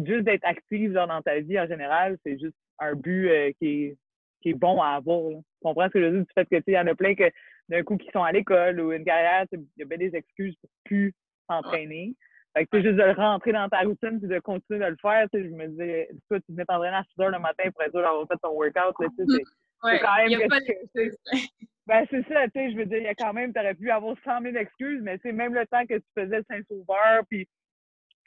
juste 0.06 0.24
d'être 0.24 0.44
active 0.44 0.92
genre, 0.92 1.06
dans 1.08 1.22
ta 1.22 1.40
vie 1.40 1.58
en 1.58 1.66
général, 1.66 2.18
c'est 2.24 2.38
juste 2.38 2.56
un 2.78 2.94
but 2.94 3.28
euh, 3.28 3.52
qui, 3.58 3.66
est, 3.84 3.96
qui 4.42 4.50
est 4.50 4.54
bon 4.54 4.80
à 4.82 4.90
avoir. 4.96 5.30
là. 5.30 5.36
Tu 5.38 5.62
comprends 5.62 5.86
ce 5.86 5.90
que 5.92 6.00
je 6.00 6.04
veux 6.06 6.12
dire? 6.12 6.20
Du 6.26 6.32
fait 6.34 6.44
que, 6.46 6.56
tu 6.56 6.62
sais, 6.62 6.72
il 6.72 6.74
y 6.74 6.78
en 6.78 6.86
a 6.86 6.94
plein 6.94 7.14
que, 7.14 7.30
d'un 7.68 7.82
coup, 7.82 7.96
qui 7.96 8.10
sont 8.12 8.22
à 8.22 8.32
l'école 8.32 8.80
ou 8.80 8.92
une 8.92 9.04
carrière, 9.04 9.46
il 9.52 9.64
y 9.76 9.82
a 9.82 9.86
bien 9.86 9.98
des 9.98 10.16
excuses 10.16 10.56
pour 10.56 10.70
plus 10.84 11.14
s'entraîner. 11.48 12.14
Fait 12.56 12.66
que, 12.66 12.82
juste 12.82 12.96
de 12.96 13.02
le 13.04 13.12
rentrer 13.12 13.52
dans 13.52 13.68
ta 13.68 13.78
routine 13.82 14.18
puis 14.18 14.26
de 14.28 14.40
continuer 14.40 14.80
de 14.80 14.86
le 14.86 14.96
faire, 15.00 15.28
tu 15.32 15.40
sais, 15.40 15.48
je 15.48 15.54
me 15.54 15.68
disais, 15.68 16.08
toi, 16.28 16.40
tu 16.40 16.50
venais 16.50 16.64
t'entraîner 16.64 16.96
à 16.96 17.04
6 17.14 17.20
heures 17.22 17.30
le 17.30 17.38
matin 17.38 17.70
pour 17.70 17.82
être 17.82 17.92
sûr 17.92 18.00
d'avoir 18.02 18.26
fait 18.26 18.38
ton 18.42 18.50
workout, 18.50 18.94
là, 18.98 19.06
tu 19.16 19.24
sais, 19.24 19.42
c'est- 19.82 19.88
Ouais, 19.90 19.98
quand 20.00 20.16
même 20.16 20.26
il 20.28 20.32
y 20.32 20.34
a 20.36 20.40
que 20.40 20.48
pas 20.48 20.60
c'est- 20.60 20.66
d'excuse. 20.94 21.18
ben, 21.86 22.06
c'est 22.10 22.26
ça, 22.28 22.44
tu 22.46 22.50
sais, 22.54 22.70
je 22.72 22.76
veux 22.76 22.86
dire, 22.86 22.98
il 22.98 23.04
y 23.04 23.08
a 23.08 23.14
quand 23.14 23.32
même, 23.32 23.52
t'aurais 23.52 23.74
pu 23.74 23.90
avoir 23.90 24.16
100 24.24 24.40
000 24.42 24.56
excuses, 24.56 25.00
mais 25.02 25.18
sais, 25.18 25.32
même 25.32 25.54
le 25.54 25.66
temps 25.66 25.84
que 25.86 25.94
tu 25.94 26.04
faisais 26.16 26.42
Saint-Sauveur, 26.48 27.24
puis 27.28 27.48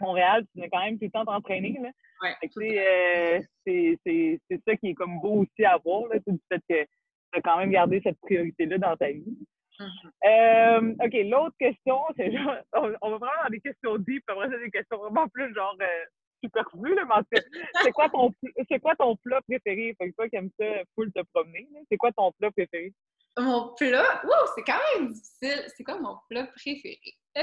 Montréal, 0.02 0.44
tu 0.46 0.50
venais 0.60 0.70
quand 0.70 0.84
même 0.84 0.98
tout 0.98 1.06
le 1.06 1.12
temps 1.12 1.26
t'entraîner, 1.26 1.78
là. 1.82 1.90
Ouais, 2.22 2.36
euh, 2.80 3.40
c'est- 3.66 3.98
c'est 4.06 4.40
c'est 4.50 4.62
ça 4.66 4.76
qui 4.78 4.90
est 4.90 4.94
comme 4.94 5.20
beau 5.20 5.42
aussi 5.44 5.66
à 5.66 5.78
voir, 5.78 6.08
là, 6.08 6.20
du 6.26 6.40
fait 6.52 6.60
que 6.70 6.84
tu 6.84 7.40
as 7.40 7.42
quand 7.42 7.58
même 7.58 7.70
gardé 7.72 8.00
cette 8.04 8.20
priorité-là 8.22 8.78
dans 8.78 8.96
ta 8.98 9.12
vie. 9.12 9.38
Mhm. 9.80 9.88
Euh, 10.26 10.94
OK, 11.04 11.14
l'autre 11.26 11.56
question, 11.60 11.98
c'est 12.16 12.32
genre, 12.32 12.56
on, 12.74 12.94
on 13.02 13.10
va 13.12 13.18
vraiment 13.18 13.44
dans 13.44 13.50
des 13.50 13.60
questions 13.60 13.98
deep, 13.98 14.24
puis 14.26 14.36
après 14.38 14.50
ça, 14.50 14.58
des 14.58 14.72
questions 14.72 14.98
vraiment 14.98 15.28
plus 15.28 15.54
genre 15.54 15.76
euh, 15.82 16.06
superflues, 16.44 16.96
là, 16.96 17.06
mais 17.32 17.42
c'est 17.84 17.92
quoi 17.92 18.10
ton 18.10 18.32
c'est 18.70 18.80
quoi 18.80 18.96
ton 18.96 19.16
plat 19.18 19.42
préféré? 19.42 19.96
Fait 19.98 20.10
que 20.10 20.16
toi 20.16 20.30
qui 20.30 20.36
aimes 20.36 20.50
ça, 20.60 20.66
full 20.96 21.12
te 21.14 21.22
promener, 21.34 21.68
c'est 21.90 21.98
quoi 21.98 22.12
ton 22.12 22.32
plat 22.34 22.52
préféré? 22.52 22.94
Mon 23.38 23.74
plat, 23.76 24.22
wow, 24.24 24.48
c'est 24.56 24.64
quand 24.64 24.80
même 24.96 25.12
difficile. 25.12 25.66
C'est 25.76 25.84
quoi 25.84 26.00
mon 26.00 26.18
plat 26.30 26.46
préféré? 26.48 27.00
Euh, 27.38 27.42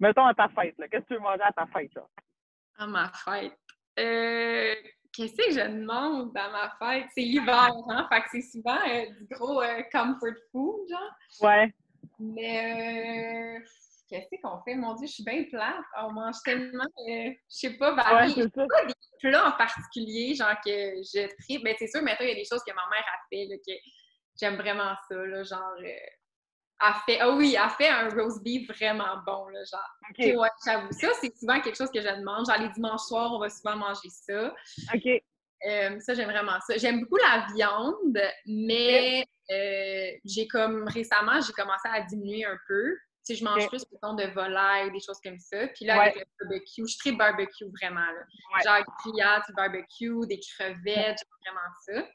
Mettons 0.00 0.24
à 0.26 0.34
ta 0.34 0.48
fête, 0.48 0.74
là. 0.78 0.88
Qu'est-ce 0.88 1.02
que 1.02 1.08
tu 1.08 1.14
veux 1.14 1.20
manger 1.20 1.42
à 1.42 1.52
ta 1.52 1.66
fête, 1.66 1.92
là? 1.94 2.06
à 2.78 2.86
ma 2.86 3.10
fête. 3.12 3.58
Euh, 3.98 4.74
Qu'est-ce 5.12 5.34
que 5.34 5.50
je 5.50 5.66
demande 5.80 6.36
à 6.36 6.50
ma 6.50 6.70
fête? 6.78 7.08
C'est 7.14 7.22
l'hiver, 7.22 7.72
hein? 7.88 8.06
Fait 8.10 8.20
que 8.22 8.28
c'est 8.30 8.42
souvent 8.42 8.78
euh, 8.88 9.06
du 9.18 9.26
gros 9.30 9.60
euh, 9.60 9.82
comfort 9.90 10.36
food, 10.52 10.88
genre. 10.88 11.16
Ouais. 11.40 11.74
Mais 12.20 13.58
euh, 13.58 13.66
qu'est-ce 14.08 14.40
qu'on 14.42 14.60
fait? 14.64 14.74
Mon 14.74 14.94
Dieu, 14.94 15.06
je 15.06 15.12
suis 15.12 15.24
bien 15.24 15.44
plate. 15.50 15.76
On 16.02 16.12
mange 16.12 16.36
tellement, 16.44 16.84
euh, 16.84 17.30
je 17.30 17.34
sais 17.48 17.76
pas, 17.76 17.90
Ouais, 17.90 17.96
varié. 18.02 18.42
ça. 18.42 18.48
pas 18.66 18.84
des 18.86 18.94
plats 19.20 19.48
en 19.48 19.52
particulier, 19.52 20.34
genre 20.34 20.54
que 20.64 20.70
je 20.70 21.28
tripe. 21.42 21.62
Mais 21.64 21.76
c'est 21.78 21.88
sûr, 21.88 22.02
maintenant, 22.02 22.26
il 22.26 22.28
y 22.30 22.32
a 22.32 22.36
des 22.36 22.44
choses 22.44 22.62
que 22.66 22.72
ma 22.74 22.82
mère 22.90 23.04
a 23.06 23.18
fait, 23.30 23.46
là, 23.46 23.56
que 23.56 23.72
j'aime 24.40 24.56
vraiment 24.56 24.94
ça, 25.08 25.14
là, 25.16 25.42
genre... 25.44 25.74
euh, 25.84 25.88
elle 26.80 26.94
fait... 27.06 27.18
Ah 27.20 27.30
oui, 27.30 27.56
elle 27.60 27.70
fait 27.70 27.88
un 27.88 28.08
roast 28.08 28.40
beef 28.44 28.68
vraiment 28.68 29.16
bon, 29.26 29.48
là, 29.48 29.60
genre. 29.64 29.80
OK. 30.10 30.16
Ok, 30.20 30.40
ouais, 30.40 30.48
j'avoue. 30.64 30.92
Ça, 30.92 31.08
c'est 31.20 31.36
souvent 31.36 31.60
quelque 31.60 31.76
chose 31.76 31.90
que 31.90 32.00
je 32.00 32.06
demande. 32.06 32.46
Genre, 32.46 32.58
les 32.60 32.68
dimanches 32.68 33.00
soirs, 33.02 33.32
on 33.32 33.40
va 33.40 33.48
souvent 33.50 33.74
manger 33.76 34.08
ça. 34.10 34.54
OK. 34.94 35.06
Euh, 35.66 35.98
ça, 35.98 36.14
j'aime 36.14 36.30
vraiment 36.30 36.60
ça. 36.60 36.76
J'aime 36.76 37.00
beaucoup 37.00 37.16
la 37.16 37.46
viande, 37.52 38.20
mais 38.46 39.26
euh, 39.50 40.10
j'ai 40.24 40.46
comme 40.46 40.86
récemment, 40.86 41.40
j'ai 41.40 41.52
commencé 41.52 41.88
à 41.92 42.00
diminuer 42.02 42.44
un 42.44 42.56
peu. 42.68 42.96
Sais, 43.28 43.34
je 43.34 43.44
mange 43.44 43.62
Ok. 43.64 43.68
plus, 43.68 43.84
mettons, 43.92 44.14
de 44.14 44.24
volaille, 44.32 44.90
des 44.90 45.00
choses 45.00 45.20
comme 45.22 45.38
ça. 45.38 45.66
Puis 45.68 45.84
là, 45.84 45.98
Ouais. 45.98 46.10
avec 46.12 46.26
le 46.38 46.46
barbecue, 46.48 46.82
je 46.88 46.96
suis 46.96 47.12
barbecue, 47.14 47.66
vraiment. 47.78 48.00
Là. 48.00 48.22
Ouais. 48.54 48.62
Genre, 48.64 48.94
grillade, 49.04 49.42
du 49.46 49.52
barbecue, 49.52 50.26
des 50.26 50.40
crevettes, 50.40 51.18
j'aime 51.44 51.54
vraiment 51.54 51.68
ça. 52.04 52.08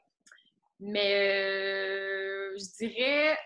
Mais 0.80 1.14
euh, 1.14 2.56
je 2.58 2.76
dirais, 2.84 3.38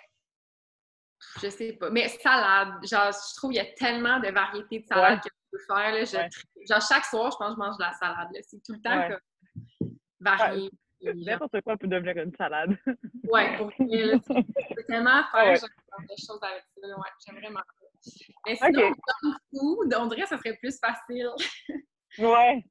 je 1.42 1.48
sais 1.50 1.74
pas, 1.74 1.90
mais 1.90 2.09
salade. 2.09 2.72
Genre, 2.87 3.12
je 3.12 3.37
trouve 3.37 3.50
qu'il 3.50 3.59
y 3.62 3.66
a 3.66 3.70
tellement 3.74 4.18
de 4.18 4.31
variétés 4.31 4.78
de 4.81 4.87
salades 4.87 5.18
Ouais. 5.18 5.20
que 5.20 5.28
tu 5.28 5.50
peux 5.52 5.74
faire. 5.74 5.92
Là, 5.92 6.04
je 6.04 6.64
Genre, 6.66 6.81
chaque 6.83 7.04
soir, 7.04 7.31
je 7.31 7.37
pense 7.37 7.54
que 7.54 7.54
je 7.54 7.59
mange 7.66 7.76
de 7.76 7.83
la 7.83 7.92
salade. 7.92 8.28
C'est 8.42 8.62
tout 8.64 8.72
le 8.72 8.81
temps 8.81 9.09
comme 9.09 9.90
varié. 10.20 10.70
N'importe 11.03 11.61
quoi 11.63 11.77
peut 11.77 11.87
devenir 11.87 12.17
une 12.17 12.35
salade. 12.37 12.77
Ouais, 13.25 13.57
pour 13.57 13.67
vrai, 13.67 13.77
peux 14.77 14.85
tellement 14.85 15.23
faire 15.23 15.29
Ah 15.33 15.47
ouais. 15.47 15.57
genre, 15.57 15.69
des 16.09 16.17
choses 16.17 16.41
avec 16.43 16.63
ça. 16.77 16.89
Ouais, 16.89 17.09
j'aime 17.25 17.37
vraiment 17.37 17.61
ça. 17.61 18.11
Mais 18.47 18.57
sinon, 18.57 18.81
junk 18.89 19.37
food, 19.51 19.95
on 19.99 20.07
dirait 20.07 20.23
que 20.23 20.29
ça 20.29 20.39
serait 20.39 20.57
plus 20.57 20.79
facile. 20.79 21.29
ouais. 22.19 22.65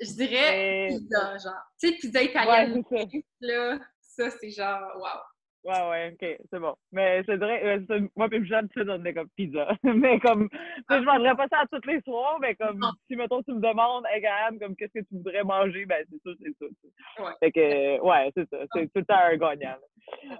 Je 0.00 0.12
dirais 0.12 0.88
pizza, 0.90 1.38
genre. 1.38 1.62
Tu 1.80 1.88
sais, 1.88 1.94
pizza 1.96 2.18
Ouais, 2.20 2.26
italienne, 2.26 2.84
c'est 2.88 2.98
ça. 2.98 3.18
là, 3.40 3.78
ça, 4.00 4.30
c'est 4.30 4.50
genre, 4.50 4.92
wow. 4.96 5.20
Ouais, 5.68 5.88
ouais, 5.90 6.12
ok, 6.14 6.38
c'est 6.50 6.58
bon. 6.60 6.74
Mais 6.92 7.22
c'est 7.26 7.36
vrai, 7.36 7.60
euh, 7.62 7.80
c'est- 7.86 8.16
moi 8.16 8.26
puis 8.30 8.42
Jeanne, 8.46 8.70
tu 8.70 8.82
sais, 8.82 8.88
on 8.90 9.04
est 9.04 9.12
comme 9.12 9.28
pizza. 9.36 9.68
mais 9.82 10.18
comme, 10.18 10.48
je 10.88 11.04
mangerais 11.04 11.36
pas 11.36 11.46
ça 11.48 11.64
tous 11.70 11.86
les 11.86 12.00
soirs, 12.00 12.38
mais 12.40 12.54
comme, 12.54 12.78
Non. 12.78 12.88
si, 13.06 13.16
mettons, 13.16 13.42
tu 13.42 13.52
me 13.52 13.60
demandes, 13.60 14.06
hey, 14.10 14.22
Graham, 14.22 14.58
comme, 14.58 14.74
qu'est-ce 14.76 14.94
que 14.94 15.04
tu 15.04 15.16
voudrais 15.16 15.44
manger, 15.44 15.84
ben, 15.84 16.06
c'est 16.10 16.22
ça, 16.24 16.30
c'est 16.42 16.56
ça. 16.58 17.22
Ouais. 17.22 17.32
Fait 17.40 17.52
que, 17.52 18.00
ouais, 18.00 18.32
c'est 18.34 18.48
ça. 18.48 18.64
C'est 18.72 18.86
tout 18.86 19.00
le 19.00 19.04
temps 19.04 19.20
un 19.22 19.36
gagnant. 19.36 19.76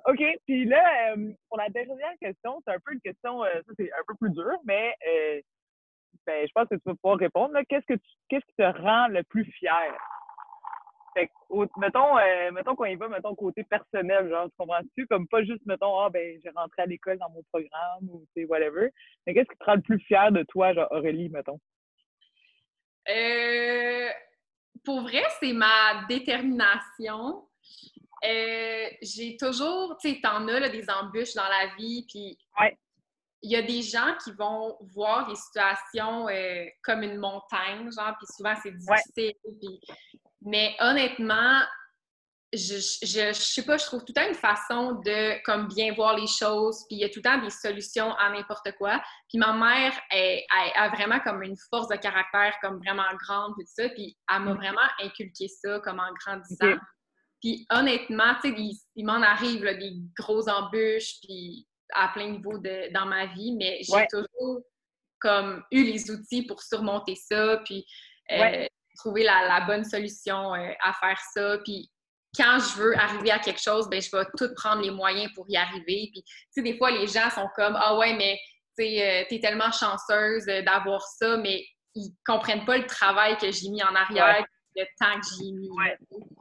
OK, 0.06 0.22
puis 0.46 0.64
là, 0.64 1.12
euh, 1.12 1.30
pour 1.50 1.58
la 1.58 1.68
dernière 1.68 2.14
question, 2.22 2.62
c'est 2.66 2.72
un 2.72 2.78
peu 2.82 2.94
une 2.94 3.00
question, 3.02 3.44
euh, 3.44 3.50
ça, 3.66 3.72
c'est 3.78 3.92
un 3.92 4.02
peu 4.06 4.14
plus 4.18 4.30
dur, 4.30 4.56
mais, 4.64 4.94
euh, 5.06 5.40
ben, 6.26 6.46
je 6.46 6.52
pense 6.54 6.68
que 6.68 6.76
tu 6.76 6.82
vas 6.86 6.94
pouvoir 6.94 7.18
répondre, 7.18 7.52
là. 7.52 7.64
Qu'est-ce 7.66 7.84
que 7.84 7.94
tu, 7.98 8.08
qu'est-ce 8.30 8.46
qui 8.46 8.54
te 8.56 8.62
rend 8.82 9.08
le 9.08 9.22
plus 9.24 9.44
fier? 9.44 9.94
Fait 11.18 11.26
que, 11.26 11.81
mettons, 11.81 12.16
euh, 12.16 12.52
mettons 12.52 12.76
qu'on 12.76 12.85
y 12.85 12.94
va, 12.94 13.09
mettons, 13.09 13.35
côté 13.35 13.64
personnel, 13.64 14.28
genre, 14.28 14.44
tu 14.46 14.57
comprends-tu? 14.57 15.07
Comme 15.09 15.26
pas 15.26 15.42
juste, 15.42 15.66
mettons, 15.66 15.98
ah, 15.98 16.11
ben, 16.11 16.38
j'ai 16.44 16.50
rentré 16.50 16.83
à 16.83 16.87
l'école 16.87 17.18
dans 17.18 17.31
mon 17.31 17.42
programme 17.52 18.09
ou, 18.09 18.24
tu 18.37 18.42
sais, 18.42 18.44
whatever. 18.44 18.90
Mais 19.26 19.35
qu'est-ce 19.35 19.48
qui 19.50 19.59
te 19.59 19.64
rend 19.64 19.74
le 19.74 19.83
plus 19.83 19.98
fier 20.00 20.31
de 20.31 20.44
toi, 20.44 20.72
genre, 20.74 20.87
Aurélie, 20.92 21.28
mettons? 21.28 21.59
Euh, 23.09 24.09
pour 24.85 25.00
vrai, 25.00 25.24
c'est 25.40 25.52
ma 25.52 26.04
détermination. 26.09 27.48
Euh, 28.24 28.87
j'ai 29.02 29.37
toujours, 29.37 29.96
tu 30.00 30.14
sais, 30.14 30.20
t'en 30.20 30.46
as 30.46 30.61
là, 30.61 30.68
des 30.68 30.88
embûches 30.88 31.35
dans 31.35 31.48
la 31.48 31.74
vie, 31.76 32.04
puis 32.09 32.38
Ouais. 32.61 32.76
il 33.42 33.50
y 33.50 33.57
a 33.57 33.62
des 33.62 33.83
gens 33.83 34.14
qui 34.22 34.31
vont 34.33 34.76
voir 34.94 35.28
les 35.28 35.37
situations 35.37 36.28
euh, 36.28 36.64
comme 36.85 37.02
une 37.02 37.16
montagne, 37.16 37.90
genre, 37.90 38.14
puis 38.18 38.26
souvent 38.37 38.54
c'est 38.62 38.70
difficile. 38.70 39.33
puis- 39.61 39.81
Mais 40.42 40.74
honnêtement, 40.81 41.61
je, 42.53 42.77
je, 43.03 43.29
je 43.29 43.33
sais 43.33 43.64
pas, 43.64 43.77
je 43.77 43.85
trouve 43.85 44.01
tout 44.01 44.14
le 44.16 44.22
temps 44.22 44.29
une 44.29 44.35
façon 44.35 44.92
de 45.05 45.42
comme 45.44 45.68
bien 45.68 45.92
voir 45.92 46.16
les 46.16 46.27
choses, 46.27 46.83
puis 46.88 46.96
il 46.96 47.01
y 47.01 47.05
a 47.05 47.09
tout 47.11 47.18
le 47.18 47.22
temps 47.22 47.38
des 47.42 47.51
solutions 47.51 48.14
à 48.14 48.31
n'importe 48.31 48.72
quoi. 48.79 49.03
Puis 49.29 49.38
ma 49.38 49.53
mère 49.53 49.92
elle, 50.11 50.40
elle 50.57 50.72
a 50.77 50.88
vraiment 50.88 51.20
comme 51.20 51.42
une 51.42 51.57
force 51.68 51.88
de 51.88 51.96
caractère 51.96 52.55
comme 52.62 52.79
vraiment 52.79 53.05
grande, 53.22 53.53
puis 53.57 53.66
tout 53.66 53.72
ça, 53.83 53.88
puis 53.90 54.16
elle 54.33 54.42
m'a 54.44 54.55
vraiment 54.55 54.88
inculqué 55.03 55.48
ça 55.48 55.79
comme 55.81 56.01
en 56.01 56.11
grandissant. 56.24 56.79
Puis 57.42 57.66
honnêtement, 57.70 58.35
tu 58.42 58.48
sais, 58.51 58.55
il, 58.57 58.79
il 58.96 59.05
m'en 59.05 59.20
arrive 59.22 59.62
là, 59.64 59.74
des 59.74 59.92
grosses 60.18 60.48
embûches, 60.48 61.20
puis 61.22 61.68
à 61.92 62.09
plein 62.09 62.31
niveau 62.31 62.57
de, 62.59 62.92
dans 62.94 63.07
ma 63.07 63.27
vie, 63.27 63.55
mais 63.57 63.81
j'ai 63.83 63.92
Ouais. 63.94 64.07
toujours 64.11 64.62
comme 65.20 65.62
eu 65.70 65.85
les 65.85 66.11
outils 66.11 66.46
pour 66.46 66.62
surmonter 66.62 67.14
ça, 67.14 67.59
puis 67.64 67.85
euh, 68.33 68.38
Ouais. 68.40 68.70
Trouver 68.98 69.22
la, 69.24 69.46
la 69.46 69.61
bonne 69.62 69.84
solution 69.84 70.54
euh, 70.54 70.72
à 70.82 70.92
faire 70.92 71.18
ça. 71.32 71.58
Puis 71.64 71.90
quand 72.37 72.58
je 72.58 72.78
veux 72.80 72.96
arriver 72.98 73.30
à 73.30 73.38
quelque 73.38 73.61
chose, 73.61 73.88
ben 73.88 74.00
je 74.02 74.11
vais 74.14 74.24
tout 74.37 74.52
prendre 74.54 74.82
les 74.82 74.90
moyens 74.90 75.32
pour 75.34 75.46
y 75.48 75.56
arriver. 75.56 76.11
Puis 76.12 76.22
tu 76.22 76.34
sais, 76.50 76.62
des 76.62 76.76
fois, 76.76 76.90
les 76.90 77.06
gens 77.06 77.30
sont 77.30 77.48
comme 77.56 77.76
Ah 77.80 77.96
ouais, 77.96 78.14
mais 78.14 78.38
tu 78.78 78.84
sais, 78.84 79.22
euh, 79.22 79.24
t'es 79.28 79.40
tellement 79.40 79.72
chanceuse 79.72 80.46
euh, 80.48 80.62
d'avoir 80.62 81.00
ça, 81.02 81.37
mais 81.38 81.64
ils 81.94 82.12
comprennent 82.26 82.64
pas 82.66 82.76
le 82.78 82.87
travail 82.87 83.37
que 83.38 83.50
j'ai 83.50 83.70
mis 83.70 83.82
en 83.82 83.94
arrière, 83.94 84.44
le 84.76 84.84
temps 85.00 85.18
que 85.20 85.26
j'ai 85.38 85.50
mis. 85.52 85.70
Ouais. 85.70 85.96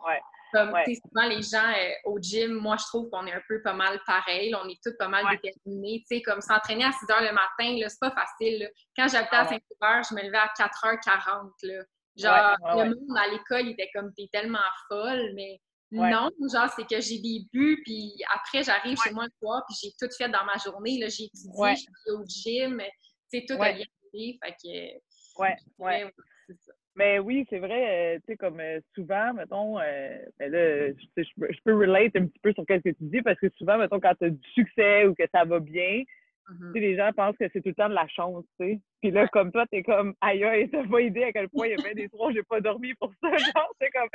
Ouais. 0.06 0.22
Comme, 0.54 0.72
Ouais. 0.72 0.86
souvent, 0.86 1.28
les 1.28 1.42
gens 1.42 1.68
euh, 1.78 1.92
au 2.06 2.20
gym, 2.22 2.52
moi, 2.54 2.78
je 2.80 2.86
trouve 2.86 3.10
qu'on 3.10 3.26
est 3.28 3.34
un 3.34 3.42
peu 3.50 3.62
pas 3.64 3.74
mal 3.74 4.00
pareil. 4.06 4.50
là, 4.52 4.62
on 4.64 4.70
est 4.70 4.80
tous 4.84 4.96
pas 4.98 5.08
mal 5.10 5.26
Ouais. 5.26 5.40
déterminés. 5.44 6.04
Tu 6.10 6.18
sais, 6.18 6.22
comme 6.22 6.40
s'entraîner 6.42 6.86
à 6.86 6.92
6 6.92 7.06
h 7.06 7.22
le 7.22 7.34
matin, 7.34 7.78
là, 7.82 7.90
c'est 7.90 8.00
pas 8.00 8.12
facile. 8.12 8.60
là. 8.60 8.68
Quand 8.96 9.08
j'habitais 9.10 9.36
Ah 9.36 9.42
à 9.42 9.44
ouais. 9.44 9.50
Saint-Hubert, 9.50 10.04
je 10.10 10.16
me 10.16 10.22
levais 10.22 10.38
à 10.38 10.48
4h40. 10.58 11.52
Là. 11.64 11.84
Genre, 12.18 12.58
Ouais, 12.64 12.74
ouais, 12.74 12.90
le 12.90 12.96
monde 12.96 13.18
à 13.18 13.28
l'école, 13.32 13.68
il 13.68 13.72
était 13.72 13.90
comme, 13.94 14.12
t'es 14.14 14.28
tellement 14.32 14.60
folle, 14.90 15.34
mais 15.36 15.60
non, 15.92 16.30
genre, 16.52 16.70
c'est 16.76 16.88
que 16.88 17.00
j'ai 17.00 17.20
des 17.20 17.46
buts, 17.54 17.82
puis 17.86 18.14
après, 18.34 18.64
j'arrive 18.64 18.98
chez 19.02 19.12
moi 19.12 19.26
le 19.26 19.32
soir, 19.40 19.64
puis 19.68 19.78
j'ai 19.82 19.92
tout 20.00 20.12
fait 20.18 20.30
dans 20.30 20.44
ma 20.46 20.58
journée. 20.58 21.00
Là, 21.00 21.08
j'ai 21.08 21.26
étudié, 21.26 21.76
je 21.76 21.76
suis 21.76 22.12
au 22.12 22.24
gym, 22.26 22.82
tu 23.32 23.40
sais, 23.40 23.46
tout 23.48 23.62
a 23.62 23.72
bien. 23.72 23.86
Fait 24.14 24.56
que, 24.64 25.42
Ouais, 25.42 25.56
ouais. 25.78 26.12
c'est 26.48 26.58
ça. 26.66 26.74
Mais 26.96 27.20
oui, 27.20 27.46
c'est 27.50 27.60
vrai, 27.60 28.16
euh, 28.16 28.20
tu 28.22 28.32
sais, 28.32 28.38
comme 28.38 28.60
euh, 28.60 28.80
souvent, 28.96 29.32
mettons, 29.34 29.78
euh, 29.80 30.18
ben 30.40 30.52
là, 30.52 30.92
je 31.16 31.62
peux 31.64 31.78
relate 31.78 32.16
un 32.16 32.26
petit 32.26 32.40
peu 32.40 32.52
sur 32.54 32.64
ce 32.68 32.74
que 32.74 32.90
tu 32.90 32.96
dis 33.02 33.22
parce 33.22 33.40
que 33.40 33.48
souvent, 33.56 33.78
mettons, 33.78 34.00
quand 34.00 34.16
tu 34.16 34.26
as 34.26 34.30
du 34.32 34.50
succès 34.56 35.06
ou 35.06 35.14
que 35.14 35.24
ça 35.32 35.46
va 35.46 35.60
bien, 35.60 36.02
Tu 36.48 36.72
sais, 36.74 36.80
les 36.80 36.96
gens 36.96 37.12
pensent 37.14 37.36
que 37.38 37.46
c'est 37.52 37.62
tout 37.62 37.70
le 37.70 37.76
temps 37.76 37.90
de 37.90 37.94
la 37.94 38.08
chance, 38.08 38.46
tu 38.60 38.66
sais. 38.66 38.80
Puis 39.02 39.12
là, 39.12 39.28
comme 39.28 39.52
toi, 39.52 39.66
t'es 39.70 39.84
comme, 39.84 40.14
aïe, 40.22 40.44
aïe, 40.44 40.70
t'as 40.70 40.88
pas 40.88 41.02
idée 41.02 41.26
à 41.26 41.32
quel 41.34 41.50
point 41.50 41.68
il 41.68 41.72
y 41.72 41.74
a 41.74 41.84
bien 41.84 41.94
des 41.94 42.08
soirs 42.08 42.32
j'ai 42.32 42.44
pas 42.44 42.62
dormi 42.62 42.94
pour 42.96 43.12
ça. 43.22 43.30
Genre, 43.38 43.74
c'est 43.82 43.90
comme, 43.90 44.10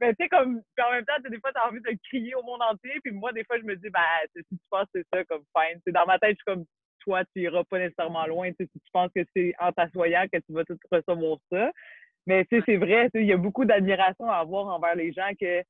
mais 0.00 0.14
tu 0.14 0.24
sais, 0.24 0.28
comme, 0.28 0.62
puis 0.74 0.86
en 0.86 0.92
même 0.92 1.04
temps, 1.04 1.14
des 1.28 1.38
fois, 1.38 1.52
t'as 1.52 1.68
envie 1.68 1.80
de 1.80 1.98
crier 2.08 2.34
au 2.34 2.42
monde 2.42 2.62
entier. 2.62 2.92
Puis 3.04 3.12
moi, 3.12 3.32
des 3.32 3.44
fois, 3.44 3.58
je 3.58 3.64
me 3.64 3.76
dis, 3.76 3.90
ben, 3.90 4.00
si 4.34 4.42
tu 4.42 4.56
penses 4.70 4.86
que 4.94 5.00
c'est 5.00 5.06
ça, 5.12 5.24
comme, 5.24 5.42
fine. 5.56 5.80
C'est 5.86 5.92
dans 5.92 6.06
ma 6.06 6.18
tête, 6.18 6.30
je 6.30 6.36
suis 6.36 6.44
comme, 6.46 6.64
toi, 7.00 7.24
tu 7.34 7.42
iras 7.42 7.64
pas 7.64 7.78
nécessairement 7.78 8.26
loin. 8.26 8.48
Tu 8.50 8.56
sais, 8.60 8.70
si 8.72 8.80
tu 8.80 8.90
penses 8.92 9.10
que 9.14 9.22
c'est 9.34 9.54
en 9.60 9.72
t'assoyant 9.72 10.24
que 10.32 10.38
tu 10.38 10.52
vas 10.52 10.64
tout 10.64 10.78
recevoir 10.90 11.38
ça. 11.52 11.70
Mais 12.26 12.44
tu 12.46 12.56
sais, 12.56 12.62
c'est 12.66 12.76
vrai, 12.76 13.08
il 13.14 13.26
y 13.26 13.32
a 13.32 13.36
beaucoup 13.36 13.64
d'admiration 13.64 14.28
à 14.28 14.38
avoir 14.38 14.66
envers 14.66 14.96
les 14.96 15.12
gens 15.12 15.30
que 15.40 15.62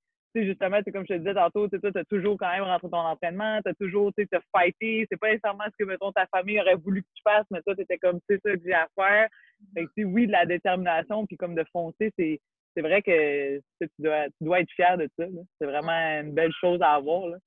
justement, 0.45 0.79
c'est 0.85 0.93
comme 0.93 1.05
je 1.09 1.15
te 1.15 1.19
disais 1.19 1.35
tantôt, 1.35 1.69
tu 1.69 1.79
as 1.83 2.05
toujours 2.05 2.37
quand 2.39 2.51
même 2.51 2.65
rentré 2.65 2.89
ton 2.89 2.99
entraînement, 2.99 3.61
tu 3.63 3.71
as 3.71 3.75
toujours, 3.75 4.13
tu 4.15 4.27
sais, 4.31 4.39
fighté. 4.55 5.07
C'est 5.11 5.19
pas 5.19 5.29
nécessairement 5.29 5.65
ce 5.65 5.77
que, 5.79 5.89
mettons, 5.89 6.13
ta 6.13 6.27
famille 6.27 6.61
aurait 6.61 6.75
voulu 6.75 7.03
que 7.03 7.09
tu 7.15 7.23
fasses, 7.23 7.47
mais 7.51 7.63
toi, 7.63 7.75
tu 7.75 7.83
étais 7.83 7.99
comme, 7.99 8.19
c'est 8.29 8.41
ça 8.43 8.53
que 8.55 8.61
j'ai 8.65 8.75
à 8.75 8.89
faire. 8.95 9.29
Fait 9.75 9.87
que, 9.87 10.05
oui, 10.05 10.27
de 10.27 10.33
la 10.33 10.47
détermination, 10.47 11.27
puis 11.27 11.37
comme 11.37 11.55
de 11.55 11.65
foncer, 11.73 12.13
c'est, 12.19 12.41
c'est 12.75 12.83
vrai 12.83 13.03
que 13.03 13.59
tu 13.81 13.89
dois, 13.99 14.27
tu 14.27 14.45
dois 14.45 14.61
être 14.61 14.71
fier 14.73 14.99
de 14.99 15.09
ça. 15.19 15.25
C'est 15.59 15.67
vraiment 15.67 16.21
une 16.21 16.33
belle 16.33 16.53
chose 16.61 16.81
à 16.83 16.95
avoir. 16.95 17.29
Là. 17.29 17.39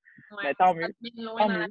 mais 0.43 0.53
tant 0.55 0.73
mieux. 0.73 0.89
Tant 1.37 1.49
mieux. 1.49 1.67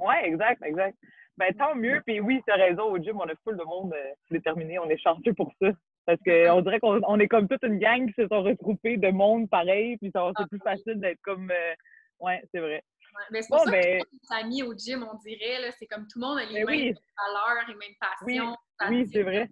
Ouais, 0.00 0.26
exact, 0.26 0.62
exact. 0.64 0.96
Ben, 1.36 1.54
tant 1.54 1.74
mieux. 1.74 2.00
Puis 2.06 2.20
oui, 2.20 2.40
as 2.48 2.54
raison, 2.54 2.84
au 2.84 2.98
gym, 2.98 3.16
on 3.20 3.28
a 3.28 3.34
full 3.44 3.56
de 3.56 3.64
monde 3.64 3.92
euh, 3.94 4.12
déterminé. 4.30 4.78
On 4.78 4.88
est 4.88 4.98
chanceux 4.98 5.34
pour 5.34 5.52
ça. 5.60 5.68
Parce 6.08 6.22
qu'on 6.24 6.62
dirait 6.62 6.80
qu'on 6.80 7.20
est 7.20 7.28
comme 7.28 7.48
toute 7.48 7.62
une 7.64 7.78
gang 7.78 8.06
qui 8.06 8.14
se 8.14 8.26
sont 8.28 8.42
regroupés 8.42 8.96
de 8.96 9.10
monde 9.10 9.50
pareil, 9.50 9.98
puis 9.98 10.10
c'est 10.10 10.18
ah, 10.18 10.32
plus 10.48 10.58
facile 10.60 10.98
d'être 11.00 11.20
comme. 11.20 11.50
Euh, 11.50 11.74
ouais, 12.20 12.42
c'est 12.50 12.60
vrai. 12.60 12.82
mais 13.30 13.42
c'est 13.42 13.48
pour 13.50 13.58
ça 13.58 13.70
ben... 13.70 14.00
que 14.00 14.42
amis 14.42 14.62
au 14.62 14.74
gym, 14.74 15.06
on 15.06 15.18
dirait, 15.18 15.60
là, 15.60 15.70
c'est 15.78 15.84
comme 15.84 16.06
tout 16.10 16.18
le 16.18 16.26
monde 16.26 16.38
a 16.38 16.46
les 16.46 16.64
ben 16.64 16.66
mêmes 16.66 16.94
valeurs, 16.94 17.68
les 17.68 17.74
mêmes 17.74 17.96
passions. 18.00 18.56
Oui, 18.88 18.88
oui 18.88 19.10
c'est 19.12 19.22
vrai. 19.22 19.50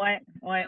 Ouais, 0.00 0.18
ouais, 0.40 0.66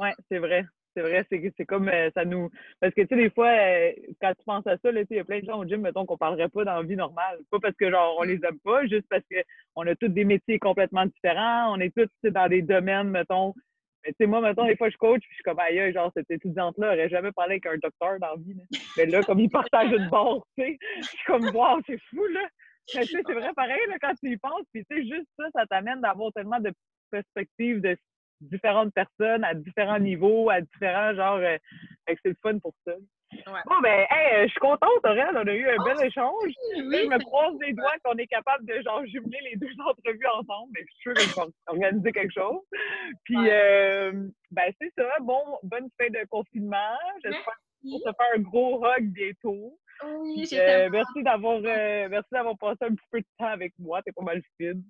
ouais, 0.00 0.14
c'est 0.28 0.38
vrai. 0.38 0.64
C'est 0.96 1.02
vrai, 1.02 1.24
c'est 1.30 1.66
comme 1.66 1.88
euh, 1.88 2.10
ça 2.12 2.24
nous. 2.24 2.50
Parce 2.80 2.92
que, 2.92 3.02
tu 3.02 3.08
sais, 3.10 3.16
des 3.16 3.30
fois, 3.30 3.50
euh, 3.50 3.92
quand 4.20 4.32
tu 4.36 4.44
penses 4.44 4.66
à 4.66 4.76
ça, 4.78 4.90
il 4.90 5.06
y 5.08 5.18
a 5.20 5.24
plein 5.24 5.38
de 5.38 5.44
gens 5.44 5.60
au 5.60 5.64
gym, 5.64 5.82
mettons, 5.82 6.04
qu'on 6.04 6.16
parlerait 6.16 6.48
pas 6.48 6.64
dans 6.64 6.74
la 6.74 6.82
vie 6.82 6.96
normale. 6.96 7.38
Pas 7.52 7.60
parce 7.60 7.76
que, 7.76 7.88
genre, 7.88 8.16
on 8.18 8.24
les 8.24 8.40
aime 8.44 8.58
pas, 8.64 8.84
juste 8.86 9.06
parce 9.08 9.22
qu'on 9.30 9.86
a 9.86 9.94
tous 9.94 10.08
des 10.08 10.24
métiers 10.24 10.58
complètement 10.58 11.06
différents. 11.06 11.72
On 11.72 11.78
est 11.78 11.94
tous 11.94 12.08
dans 12.28 12.48
des 12.48 12.62
domaines, 12.62 13.10
mettons, 13.10 13.54
mais 14.04 14.10
tu 14.12 14.16
sais, 14.20 14.26
moi, 14.26 14.40
maintenant, 14.40 14.66
des 14.66 14.76
fois, 14.76 14.88
je 14.90 14.96
coach, 14.96 15.20
puis 15.20 15.28
je 15.30 15.34
suis 15.34 15.42
comme, 15.42 15.58
aïe, 15.58 15.92
genre, 15.92 16.10
cette 16.14 16.30
étudiante-là 16.30 16.94
aurait 16.94 17.08
jamais 17.08 17.32
parlé 17.32 17.54
avec 17.54 17.66
un 17.66 17.76
docteur 17.78 18.18
dans 18.20 18.28
la 18.28 18.36
vie. 18.36 18.56
Mais 18.96 19.06
là, 19.06 19.22
comme 19.22 19.40
il 19.40 19.50
partage 19.50 19.92
une 19.92 20.08
barre, 20.08 20.40
tu 20.56 20.64
sais, 20.64 20.78
je 21.00 21.06
suis 21.06 21.24
comme, 21.26 21.44
wow, 21.54 21.80
c'est 21.86 21.98
fou, 22.10 22.24
là. 22.26 22.46
Mais 22.94 23.02
tu 23.02 23.08
sais, 23.08 23.22
c'est 23.26 23.34
vrai 23.34 23.52
pareil, 23.54 23.80
là, 23.88 23.96
quand 24.00 24.14
tu 24.14 24.30
y 24.30 24.36
penses, 24.36 24.64
puis 24.72 24.84
tu 24.90 24.96
sais, 24.96 25.02
juste 25.02 25.28
ça, 25.36 25.44
ça 25.54 25.66
t'amène 25.66 26.00
d'avoir 26.00 26.32
tellement 26.32 26.60
de 26.60 26.72
perspectives 27.10 27.80
de 27.80 27.96
différentes 28.40 28.92
personnes 28.94 29.44
à 29.44 29.54
différents 29.54 29.98
niveaux, 29.98 30.50
à 30.50 30.60
différents 30.60 31.14
genres. 31.14 31.36
Euh, 31.36 31.58
c'est 32.06 32.18
le 32.24 32.36
fun 32.42 32.58
pour 32.58 32.74
ça. 32.86 32.94
Bon, 33.66 33.80
ben, 33.82 34.06
hey, 34.10 34.46
je 34.46 34.50
suis 34.50 34.60
contente, 34.60 35.04
Aurèle. 35.04 35.36
On 35.36 35.46
a 35.46 35.52
eu 35.52 35.68
un 35.68 35.76
oh, 35.78 35.84
bel 35.84 36.06
échange. 36.06 36.50
je 36.76 37.08
me 37.08 37.22
croise 37.24 37.54
les 37.60 37.74
doigts 37.74 37.94
qu'on 38.02 38.16
est 38.16 38.26
capable 38.26 38.64
de 38.64 38.80
genre 38.82 39.04
jumeler 39.06 39.38
les 39.50 39.56
deux 39.56 39.68
entrevues 39.86 40.26
ensemble. 40.34 40.72
Mais 40.74 40.80
je 40.86 40.92
suis 40.92 41.26
sûre 41.26 41.34
qu'on 41.34 41.44
va 41.44 41.50
organiser 41.66 42.12
quelque 42.12 42.32
chose. 42.32 42.62
Puis, 43.24 43.36
euh, 43.36 44.12
ben, 44.50 44.72
c'est 44.80 44.92
ça. 44.96 45.08
Bon, 45.20 45.42
bonne 45.62 45.88
fin 46.00 46.08
de 46.08 46.26
confinement. 46.30 46.96
J'espère 47.22 47.58
qu'on 47.82 47.98
se 47.98 48.04
faire 48.04 48.34
un 48.34 48.40
gros 48.40 48.84
hug 48.84 49.12
bientôt. 49.12 49.78
Oui, 50.04 50.48
euh, 50.52 50.88
merci 50.92 51.22
d'avoir 51.24 51.60
euh, 51.64 52.08
merci 52.08 52.28
d'avoir 52.30 52.56
passé 52.56 52.78
un 52.82 52.94
petit 52.94 53.08
peu 53.10 53.20
de 53.20 53.26
temps 53.36 53.46
avec 53.46 53.72
moi. 53.78 54.00
T'es 54.02 54.12
pas 54.12 54.22
mal 54.22 54.40
fine. 54.56 54.84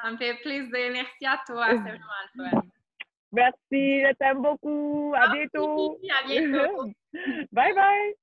Ça 0.00 0.10
me 0.10 0.16
fait 0.16 0.34
plaisir. 0.42 0.90
Merci 0.92 1.26
à 1.26 1.40
toi. 1.46 1.66
C'est 1.70 1.76
vraiment 1.76 2.22
le 2.34 2.50
fun. 2.50 2.62
Merci, 3.32 3.56
je 3.70 4.14
t'aime 4.14 4.42
beaucoup. 4.42 5.14
À 5.16 5.28
bientôt. 5.28 5.98
À 6.10 6.26
bientôt. 6.26 6.92
bye 7.52 7.74
bye. 7.74 8.14